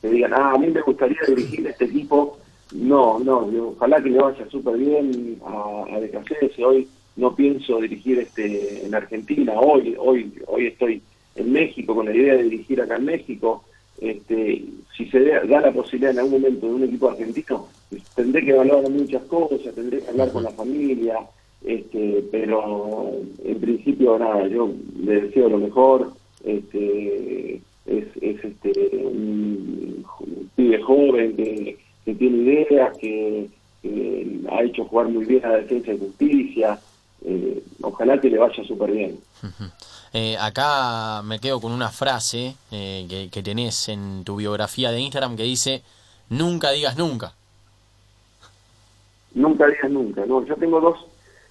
Que 0.00 0.08
digan, 0.08 0.32
ah, 0.32 0.52
a 0.52 0.58
mí 0.58 0.68
me 0.68 0.80
gustaría 0.80 1.18
dirigir 1.26 1.66
este 1.66 1.86
equipo 1.86 2.38
no, 2.72 3.18
no, 3.18 3.48
ojalá 3.76 4.02
que 4.02 4.10
le 4.10 4.18
vaya 4.18 4.48
súper 4.50 4.76
bien 4.76 5.38
a, 5.44 5.84
a 5.90 6.00
DKCS. 6.00 6.58
Hoy 6.58 6.86
no 7.16 7.34
pienso 7.34 7.80
dirigir 7.80 8.18
este 8.18 8.84
en 8.84 8.94
Argentina, 8.94 9.54
hoy, 9.58 9.96
hoy, 9.98 10.32
hoy 10.46 10.66
estoy 10.66 11.02
en 11.36 11.52
México 11.52 11.94
con 11.94 12.06
la 12.06 12.14
idea 12.14 12.34
de 12.34 12.44
dirigir 12.44 12.80
acá 12.80 12.96
en 12.96 13.06
México. 13.06 13.64
Este, 14.00 14.64
si 14.96 15.06
se 15.10 15.24
da, 15.24 15.44
da 15.44 15.60
la 15.60 15.72
posibilidad 15.72 16.12
en 16.12 16.18
algún 16.20 16.40
momento 16.40 16.66
de 16.66 16.72
un 16.74 16.84
equipo 16.84 17.10
argentino, 17.10 17.66
tendré 18.14 18.44
que 18.44 18.50
evaluar 18.50 18.88
muchas 18.90 19.22
cosas, 19.22 19.74
tendré 19.74 20.00
que 20.00 20.10
hablar 20.10 20.30
con 20.30 20.44
la 20.44 20.50
familia, 20.50 21.18
este, 21.64 22.24
pero 22.30 23.12
en 23.44 23.60
principio 23.60 24.18
nada, 24.18 24.46
yo 24.48 24.70
le 25.00 25.22
deseo 25.22 25.48
lo 25.48 25.58
mejor, 25.58 26.12
este, 26.44 27.60
es, 27.86 28.04
es 28.20 28.44
este 28.44 28.90
un, 29.04 30.04
pibe 30.54 30.82
joven 30.82 31.36
que 31.36 31.78
que 32.08 32.14
tiene 32.14 32.38
ideas, 32.38 32.96
que, 32.96 33.50
que, 33.82 34.40
ha 34.50 34.62
hecho 34.62 34.82
jugar 34.86 35.08
muy 35.08 35.26
bien 35.26 35.44
a 35.44 35.50
la 35.50 35.56
defensa 35.58 35.92
de 35.92 35.98
justicia. 35.98 36.80
Eh, 37.22 37.62
ojalá 37.82 38.18
que 38.18 38.30
le 38.30 38.38
vaya 38.38 38.64
súper 38.64 38.92
bien. 38.92 39.18
Eh, 40.14 40.38
acá 40.40 41.20
me 41.22 41.38
quedo 41.38 41.60
con 41.60 41.70
una 41.70 41.90
frase 41.90 42.56
eh, 42.70 43.06
que, 43.10 43.28
que, 43.28 43.42
tenés 43.42 43.90
en 43.90 44.24
tu 44.24 44.36
biografía 44.36 44.90
de 44.90 45.00
Instagram 45.00 45.36
que 45.36 45.42
dice, 45.42 45.82
nunca 46.30 46.70
digas 46.70 46.96
nunca. 46.96 47.34
Nunca 49.34 49.66
digas 49.66 49.90
nunca, 49.90 50.24
no, 50.24 50.46
yo 50.46 50.56
tengo 50.56 50.80
dos, 50.80 51.04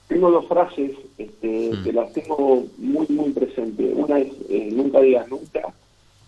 tengo 0.07 0.31
dos 0.31 0.47
frases 0.47 0.91
este, 1.17 1.71
mm. 1.73 1.83
que 1.83 1.93
las 1.93 2.13
tengo 2.13 2.65
muy, 2.77 3.05
muy 3.09 3.31
presentes. 3.31 3.93
Una 3.95 4.19
es, 4.19 4.31
eh, 4.49 4.69
nunca 4.73 5.01
digas 5.01 5.27
nunca, 5.29 5.73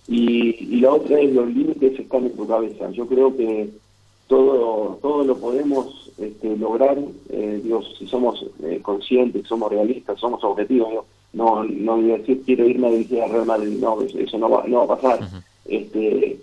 y, 0.08 0.76
y 0.76 0.82
la 0.82 0.94
otra 0.94 1.20
es, 1.20 1.34
los 1.34 1.48
límites 1.48 2.00
están 2.00 2.26
en 2.26 2.36
tu 2.36 2.48
cabeza. 2.48 2.90
Yo 2.92 3.06
creo 3.08 3.36
que 3.36 3.70
todo 4.28 5.00
todo 5.02 5.24
lo 5.24 5.38
podemos 5.38 6.12
este, 6.20 6.56
lograr 6.56 6.98
eh, 7.30 7.62
digo, 7.64 7.82
si 7.98 8.08
somos 8.08 8.46
eh, 8.64 8.80
conscientes, 8.82 9.48
somos 9.48 9.72
realistas, 9.72 10.20
somos 10.20 10.44
objetivos. 10.44 11.06
No 11.34 11.64
no 11.64 11.98
voy 11.98 12.12
a 12.12 12.18
decir 12.18 12.42
quiero 12.46 12.68
irme 12.68 12.88
a 12.88 12.92
dirigir 12.92 13.22
a 13.22 13.28
Real 13.28 13.46
Madrid, 13.46 13.78
no, 13.80 14.02
eso 14.02 14.38
no 14.38 14.50
va, 14.50 14.64
no 14.68 14.88
va 14.88 14.96
a 14.96 14.98
pasar. 15.00 15.20
Uh 15.22 15.26
-huh. 15.26 15.44
este 15.66 16.40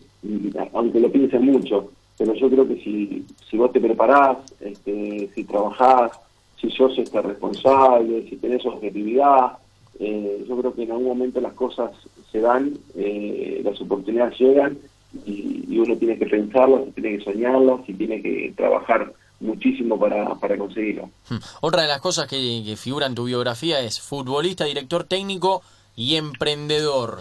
Aunque 0.72 1.00
lo 1.00 1.10
piensen 1.10 1.44
mucho, 1.44 1.90
pero 2.18 2.34
yo 2.34 2.48
creo 2.48 2.66
que 2.66 2.76
si, 2.76 3.24
si 3.48 3.56
vos 3.56 3.72
te 3.72 3.80
preparás, 3.80 4.38
este, 4.60 5.28
si 5.34 5.44
trabajás, 5.44 6.12
si 6.60 6.70
sos 6.70 6.96
este, 6.98 7.20
responsable, 7.22 8.28
si 8.28 8.36
tenés 8.36 8.64
objetividad, 8.64 9.58
eh, 9.98 10.44
yo 10.48 10.56
creo 10.58 10.74
que 10.74 10.82
en 10.82 10.90
algún 10.90 11.08
momento 11.08 11.40
las 11.40 11.54
cosas 11.54 11.90
se 12.30 12.40
dan, 12.40 12.72
eh, 12.96 13.60
las 13.64 13.80
oportunidades 13.80 14.38
llegan 14.38 14.78
y, 15.24 15.78
uno 15.78 15.94
tiene 15.98 16.18
que 16.18 16.26
pensarlas, 16.26 16.82
tiene 16.94 17.18
que 17.18 17.24
soñarlas 17.24 17.80
y 17.86 17.92
tiene 17.92 18.22
que 18.22 18.52
trabajar 18.56 19.12
muchísimo 19.40 19.98
para, 20.00 20.34
para 20.36 20.56
conseguirlo. 20.56 21.10
Hmm. 21.28 21.36
Otra 21.60 21.82
de 21.82 21.88
las 21.88 22.00
cosas 22.00 22.26
que, 22.26 22.62
que 22.64 22.76
figura 22.76 23.06
en 23.06 23.14
tu 23.14 23.24
biografía 23.24 23.80
es 23.80 24.00
futbolista, 24.00 24.64
director 24.64 25.04
técnico 25.04 25.62
y 25.94 26.16
emprendedor. 26.16 27.20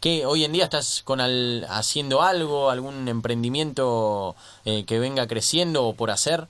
¿Qué, 0.00 0.26
hoy 0.26 0.44
en 0.44 0.52
día 0.52 0.64
estás 0.64 1.00
con 1.02 1.18
al, 1.22 1.64
haciendo 1.70 2.20
algo, 2.20 2.68
algún 2.68 3.08
emprendimiento 3.08 4.36
eh, 4.66 4.84
que 4.84 4.98
venga 4.98 5.26
creciendo 5.26 5.86
o 5.86 5.94
por 5.94 6.10
hacer? 6.10 6.46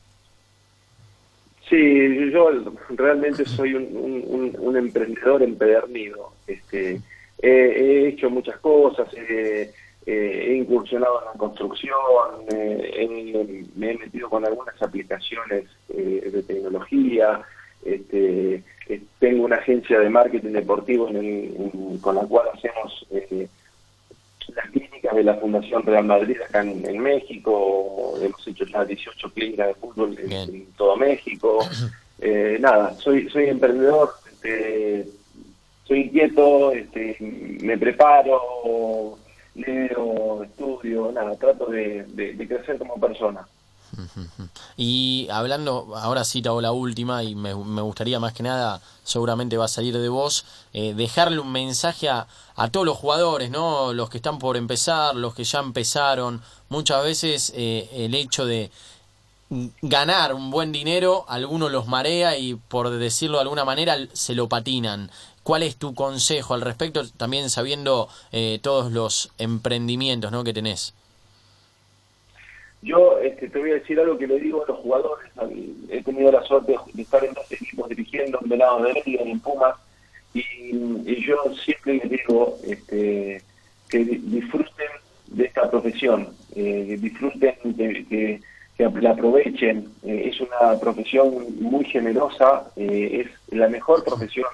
Sí, 1.68 2.30
yo 2.30 2.50
realmente 2.90 3.44
soy 3.44 3.74
un, 3.74 4.76
emprendedor 4.76 5.42
empedernido. 5.42 6.32
Este, 6.46 7.00
he, 7.40 7.48
he, 7.48 8.08
hecho 8.08 8.28
muchas 8.28 8.58
cosas, 8.58 9.08
he, 9.14 9.70
eh, 10.06 10.56
incursionado 10.60 11.20
en 11.20 11.26
la 11.26 11.32
construcción, 11.32 11.96
eh, 12.52 13.64
me 13.74 13.92
he 13.92 13.98
metido 13.98 14.28
con 14.28 14.44
algunas 14.44 14.80
aplicaciones 14.82 15.64
eh, 15.88 16.30
de 16.30 16.42
tecnología, 16.42 17.40
este, 17.82 18.62
tengo 19.18 19.46
una 19.46 19.56
agencia 19.56 19.98
de 19.98 20.10
marketing 20.10 20.52
deportivo 20.52 21.08
con 22.02 22.16
la 22.16 22.22
cual 22.22 22.48
hacemos 22.52 23.06
las 24.54 24.70
clínicas 24.70 25.14
de 25.14 25.22
la 25.22 25.34
Fundación 25.36 25.82
Real 25.84 26.04
Madrid 26.04 26.36
acá 26.46 26.60
en, 26.60 26.98
México, 26.98 28.03
hemos 28.26 28.46
hecho 28.46 28.64
ya 28.64 28.84
18 28.84 29.30
clínicas 29.32 29.68
de 29.68 29.74
fútbol 29.74 30.16
en, 30.18 30.66
todo 30.76 30.96
México. 30.96 31.66
nada, 32.60 32.94
soy, 32.94 33.28
soy 33.30 33.48
emprendedor, 33.48 34.14
este, 34.32 35.06
soy 35.84 36.00
inquieto, 36.02 36.72
este, 36.72 37.16
me 37.20 37.76
preparo, 37.76 39.18
leo, 39.54 40.42
estudio, 40.44 41.12
nada, 41.12 41.36
trato 41.36 41.66
de, 41.66 42.06
crecer 42.48 42.78
como 42.78 42.98
persona. 42.98 43.46
Y 44.76 45.28
hablando, 45.30 45.92
ahora 45.96 46.24
sí 46.24 46.42
te 46.42 46.48
hago 46.48 46.60
la 46.60 46.72
última 46.72 47.22
y 47.22 47.34
me, 47.34 47.52
gustaría 47.52 48.18
más 48.18 48.32
que 48.32 48.42
nada, 48.42 48.80
seguramente 49.04 49.56
va 49.56 49.66
a 49.66 49.68
salir 49.68 49.96
de 49.96 50.08
vos, 50.08 50.44
eh, 50.72 50.94
dejarle 50.94 51.38
un 51.38 51.52
mensaje 51.52 52.08
a, 52.08 52.26
a, 52.56 52.68
todos 52.70 52.84
los 52.84 52.96
jugadores, 52.96 53.50
¿no? 53.50 53.92
Los 53.92 54.10
que 54.10 54.18
están 54.18 54.38
por 54.38 54.56
empezar, 54.56 55.14
los 55.14 55.34
que 55.34 55.44
ya 55.44 55.60
empezaron. 55.60 56.42
Muchas 56.68 57.04
veces 57.04 57.52
eh, 57.54 57.88
el 57.92 58.14
hecho 58.14 58.46
de 58.46 58.70
ganar 59.82 60.34
un 60.34 60.50
buen 60.50 60.72
dinero, 60.72 61.24
algunos 61.28 61.70
los 61.70 61.86
marea 61.86 62.36
y 62.36 62.54
por 62.54 62.90
decirlo 62.90 63.38
de 63.38 63.42
alguna 63.42 63.64
manera 63.64 63.96
se 64.12 64.34
lo 64.34 64.48
patinan. 64.48 65.10
¿Cuál 65.42 65.62
es 65.62 65.76
tu 65.76 65.94
consejo 65.94 66.54
al 66.54 66.62
respecto, 66.62 67.06
también 67.10 67.50
sabiendo 67.50 68.08
eh, 68.32 68.58
todos 68.62 68.90
los 68.90 69.30
emprendimientos 69.38 70.32
¿no? 70.32 70.42
que 70.42 70.54
tenés? 70.54 70.94
Yo 72.84 73.18
este, 73.18 73.48
te 73.48 73.58
voy 73.58 73.70
a 73.70 73.74
decir 73.74 73.98
algo 73.98 74.18
que 74.18 74.26
le 74.26 74.38
digo 74.38 74.62
a 74.62 74.68
los 74.68 74.78
jugadores. 74.78 75.30
He 75.90 76.02
tenido 76.02 76.30
la 76.30 76.42
suerte 76.42 76.76
de 76.92 77.02
estar 77.02 77.24
en 77.24 77.34
dos 77.34 77.50
equipos 77.50 77.88
dirigiendo, 77.88 78.38
en 78.42 78.48
Venado 78.48 78.82
de 78.82 79.02
Liga, 79.04 79.22
en 79.22 79.40
Pumas, 79.40 79.76
y, 80.32 81.24
yo 81.26 81.36
siempre 81.64 81.94
les 81.94 82.10
digo 82.10 82.58
este, 82.64 83.42
que 83.88 84.04
disfruten 84.04 84.90
de 85.28 85.44
esta 85.44 85.70
profesión, 85.70 86.28
eh, 86.54 86.96
disfruten, 87.00 87.54
que, 87.74 88.40
la 88.78 89.10
aprovechen. 89.10 89.88
Eh, 90.04 90.30
es 90.30 90.40
una 90.40 90.78
profesión 90.78 91.46
muy 91.60 91.84
generosa, 91.84 92.70
es 92.76 93.28
la 93.48 93.68
mejor 93.68 94.04
profesión 94.04 94.46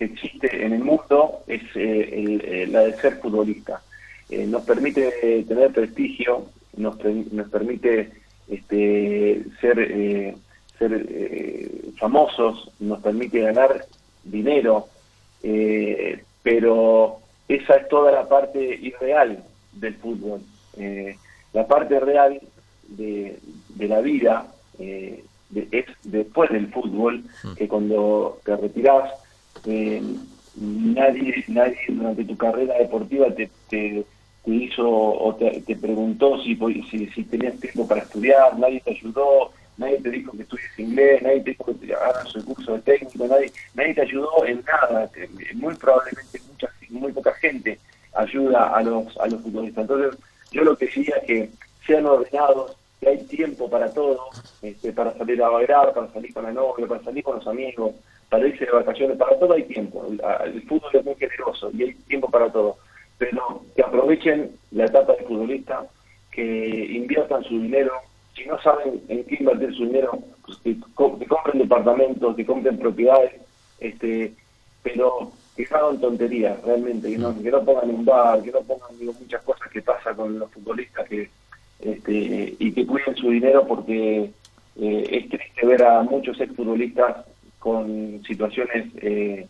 que 0.00 0.06
existe 0.06 0.64
en 0.64 0.72
el 0.72 0.82
mundo 0.82 1.42
es 1.46 1.62
eh, 1.74 2.40
eh, 2.42 2.66
la 2.70 2.80
de 2.80 2.96
ser 2.96 3.18
futbolista. 3.20 3.82
Eh, 4.30 4.46
nos 4.46 4.62
permite 4.62 5.44
tener 5.46 5.72
prestigio, 5.72 6.46
nos, 6.80 6.96
nos 7.32 7.48
permite 7.48 8.10
este, 8.48 9.44
ser, 9.60 10.34
ser 10.78 11.06
famosos, 11.98 12.70
nos 12.80 13.00
permite 13.00 13.40
ganar 13.40 13.86
dinero, 14.24 14.88
pero 16.42 17.18
esa 17.48 17.76
es 17.76 17.88
toda 17.88 18.12
la 18.12 18.28
parte 18.28 18.58
irreal 18.60 19.44
del 19.72 19.94
fútbol. 19.94 20.40
la 21.52 21.66
parte 21.66 22.00
real 22.00 22.40
de, 22.88 23.38
de 23.68 23.88
la 23.88 24.00
vida 24.00 24.46
es 25.54 25.86
después 26.04 26.50
del 26.50 26.68
fútbol, 26.72 27.24
mm. 27.42 27.54
que 27.54 27.68
cuando 27.68 28.38
te 28.44 28.56
retirás, 28.56 29.10
eh, 29.66 30.02
nadie, 30.56 31.44
nadie 31.48 31.78
durante 31.88 32.24
tu 32.24 32.36
carrera 32.36 32.78
deportiva 32.78 33.26
te, 33.34 33.50
te, 33.68 34.04
hizo 34.46 34.88
o 34.88 35.34
te, 35.34 35.76
preguntó 35.76 36.38
si, 36.42 36.56
si, 37.14 37.24
tenías 37.24 37.58
tiempo 37.60 37.86
para 37.86 38.02
estudiar, 38.02 38.58
nadie 38.58 38.80
te 38.80 38.90
ayudó, 38.92 39.52
nadie 39.76 39.98
te 39.98 40.10
dijo 40.10 40.32
que 40.32 40.42
estudies 40.42 40.78
inglés, 40.78 41.22
nadie 41.22 41.40
te 41.40 41.50
dijo 41.50 41.78
que 41.78 41.94
hagas 41.94 42.34
el 42.34 42.44
curso 42.44 42.72
de 42.74 42.80
técnico, 42.80 43.26
nadie, 43.26 43.52
nadie 43.74 43.94
te 43.94 44.02
ayudó 44.02 44.44
en 44.46 44.62
nada. 44.64 45.10
Muy 45.54 45.74
probablemente 45.74 46.40
mucha, 46.48 46.68
muy 46.88 47.12
poca 47.12 47.32
gente 47.34 47.78
ayuda 48.14 48.74
a 48.74 48.82
los, 48.82 49.16
a 49.18 49.26
los 49.26 49.40
futbolistas. 49.42 49.82
Entonces, 49.82 50.20
yo 50.52 50.64
lo 50.64 50.76
que 50.76 50.86
decía 50.86 51.16
es 51.16 51.24
que 51.24 51.50
sean 51.86 52.06
ordenados, 52.06 52.76
que 53.00 53.08
hay 53.08 53.18
tiempo 53.24 53.70
para 53.70 53.92
todo, 53.92 54.28
este, 54.62 54.92
para 54.92 55.16
salir 55.16 55.42
a 55.42 55.48
bailar, 55.48 55.92
para 55.92 56.08
salir 56.12 56.32
con 56.34 56.44
la 56.44 56.52
novia, 56.52 56.86
para 56.86 57.02
salir 57.02 57.24
con 57.24 57.36
los 57.36 57.46
amigos, 57.46 57.94
para 58.28 58.46
irse 58.46 58.64
de 58.64 58.70
vacaciones, 58.70 59.16
para 59.16 59.38
todo 59.38 59.54
hay 59.54 59.64
tiempo. 59.64 60.06
El 60.44 60.62
fútbol 60.62 60.90
es 60.94 61.04
muy 61.04 61.14
generoso 61.16 61.70
y 61.72 61.82
hay 61.82 61.94
tiempo 61.94 62.30
para 62.30 62.50
todo. 62.50 62.76
Pero 63.20 63.62
que 63.76 63.82
aprovechen 63.82 64.50
la 64.72 64.86
etapa 64.86 65.12
de 65.12 65.24
futbolista, 65.24 65.86
que 66.32 66.86
inviertan 66.86 67.44
su 67.44 67.60
dinero. 67.60 67.92
Si 68.34 68.46
no 68.46 68.60
saben 68.62 69.00
en 69.08 69.24
qué 69.24 69.36
invertir 69.38 69.74
su 69.76 69.84
dinero, 69.84 70.18
pues 70.44 70.58
que, 70.64 70.76
compren 70.96 71.58
departamentos, 71.58 72.34
que 72.34 72.46
compren 72.46 72.78
propiedades, 72.78 73.34
este, 73.78 74.32
pero 74.82 75.30
que 75.56 75.66
hagan 75.70 76.00
tonterías 76.00 76.62
realmente, 76.62 77.10
que 77.10 77.18
no, 77.18 77.36
que 77.40 77.50
no 77.50 77.62
pongan 77.62 77.90
un 77.90 78.04
bar, 78.06 78.42
que 78.42 78.52
no 78.52 78.62
pongan 78.62 78.98
digo, 78.98 79.12
muchas 79.20 79.42
cosas 79.42 79.70
que 79.70 79.82
pasa 79.82 80.14
con 80.14 80.38
los 80.38 80.50
futbolistas 80.50 81.06
que 81.06 81.28
este, 81.80 82.56
y 82.58 82.72
que 82.72 82.86
cuiden 82.86 83.16
su 83.16 83.30
dinero 83.30 83.66
porque 83.66 84.30
eh, 84.76 85.06
es 85.10 85.28
triste 85.28 85.66
ver 85.66 85.82
a 85.82 86.02
muchos 86.02 86.40
exfutbolistas 86.40 87.26
con 87.58 88.22
situaciones 88.26 88.86
eh, 88.96 89.46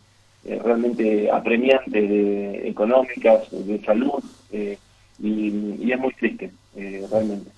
realmente 0.71 1.29
apremiantes 1.31 2.09
de, 2.09 2.69
económicas, 2.69 3.43
de 3.51 3.83
salud, 3.83 4.23
eh, 4.51 4.77
y, 5.19 5.91
es 5.91 5.99
muy 5.99 6.13
triste, 6.13 6.51
realmente. 6.75 7.51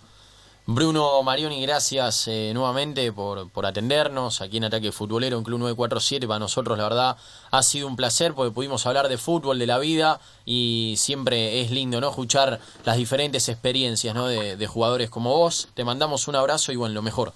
Bruno 0.65 1.21
Marioni, 1.23 1.61
gracias 1.61 2.29
nuevamente 2.53 3.11
por, 3.11 3.49
por 3.51 3.65
atendernos 3.65 4.39
aquí 4.41 4.57
en 4.57 4.63
Ataque 4.63 4.93
Futbolero 4.93 5.37
en 5.37 5.43
Club 5.43 5.59
947. 5.59 6.25
Para 6.25 6.39
nosotros, 6.39 6.77
la 6.77 6.85
verdad, 6.85 7.17
ha 7.51 7.63
sido 7.63 7.85
un 7.85 7.97
placer 7.97 8.33
porque 8.33 8.53
pudimos 8.53 8.85
hablar 8.85 9.09
de 9.09 9.17
fútbol, 9.17 9.59
de 9.59 9.67
la 9.67 9.77
vida 9.77 10.21
y 10.45 10.95
siempre 10.97 11.59
es 11.59 11.71
lindo 11.71 11.99
no 11.99 12.09
escuchar 12.09 12.61
las 12.85 12.95
diferentes 12.95 13.49
experiencias 13.49 14.15
¿no? 14.15 14.27
de, 14.27 14.55
de 14.55 14.67
jugadores 14.67 15.09
como 15.09 15.31
vos. 15.31 15.67
Te 15.73 15.83
mandamos 15.83 16.29
un 16.29 16.37
abrazo 16.37 16.71
y 16.71 16.77
bueno, 16.77 16.95
lo 16.95 17.01
mejor. 17.01 17.33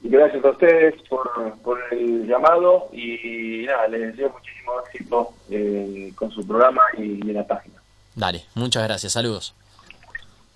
Gracias 0.00 0.44
a 0.44 0.50
ustedes 0.50 0.94
por, 1.08 1.58
por 1.62 1.78
el 1.90 2.26
llamado 2.26 2.88
y 2.92 3.64
nada, 3.66 3.88
les 3.88 4.12
deseo 4.12 4.30
muchísimo 4.30 4.72
éxito 4.86 5.30
eh, 5.50 6.12
con 6.14 6.30
su 6.30 6.46
programa 6.46 6.82
y 6.96 7.20
en 7.20 7.34
la 7.34 7.46
página. 7.46 7.82
Dale, 8.14 8.44
muchas 8.54 8.84
gracias, 8.84 9.12
saludos. 9.12 9.54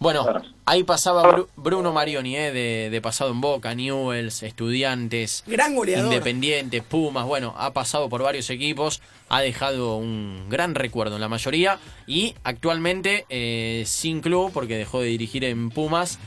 Bueno, 0.02 0.26
ahí 0.66 0.82
pasaba 0.82 1.46
Bruno 1.54 1.92
Marioni, 1.92 2.36
eh, 2.36 2.50
de, 2.50 2.90
de, 2.90 3.00
pasado 3.00 3.30
en 3.30 3.40
Boca, 3.40 3.72
Newells, 3.72 4.42
Estudiantes, 4.42 5.44
gran 5.46 5.76
Independientes, 5.76 6.82
Pumas, 6.82 7.24
bueno, 7.24 7.54
ha 7.56 7.72
pasado 7.72 8.08
por 8.08 8.20
varios 8.20 8.50
equipos, 8.50 9.00
ha 9.28 9.40
dejado 9.42 9.98
un 9.98 10.48
gran 10.48 10.74
recuerdo 10.74 11.14
en 11.14 11.20
la 11.20 11.28
mayoría 11.28 11.78
y 12.08 12.34
actualmente 12.42 13.26
eh, 13.28 13.84
sin 13.86 14.22
club 14.22 14.50
porque 14.52 14.76
dejó 14.76 15.00
de 15.00 15.06
dirigir 15.06 15.44
en 15.44 15.70
Pumas, 15.70 16.18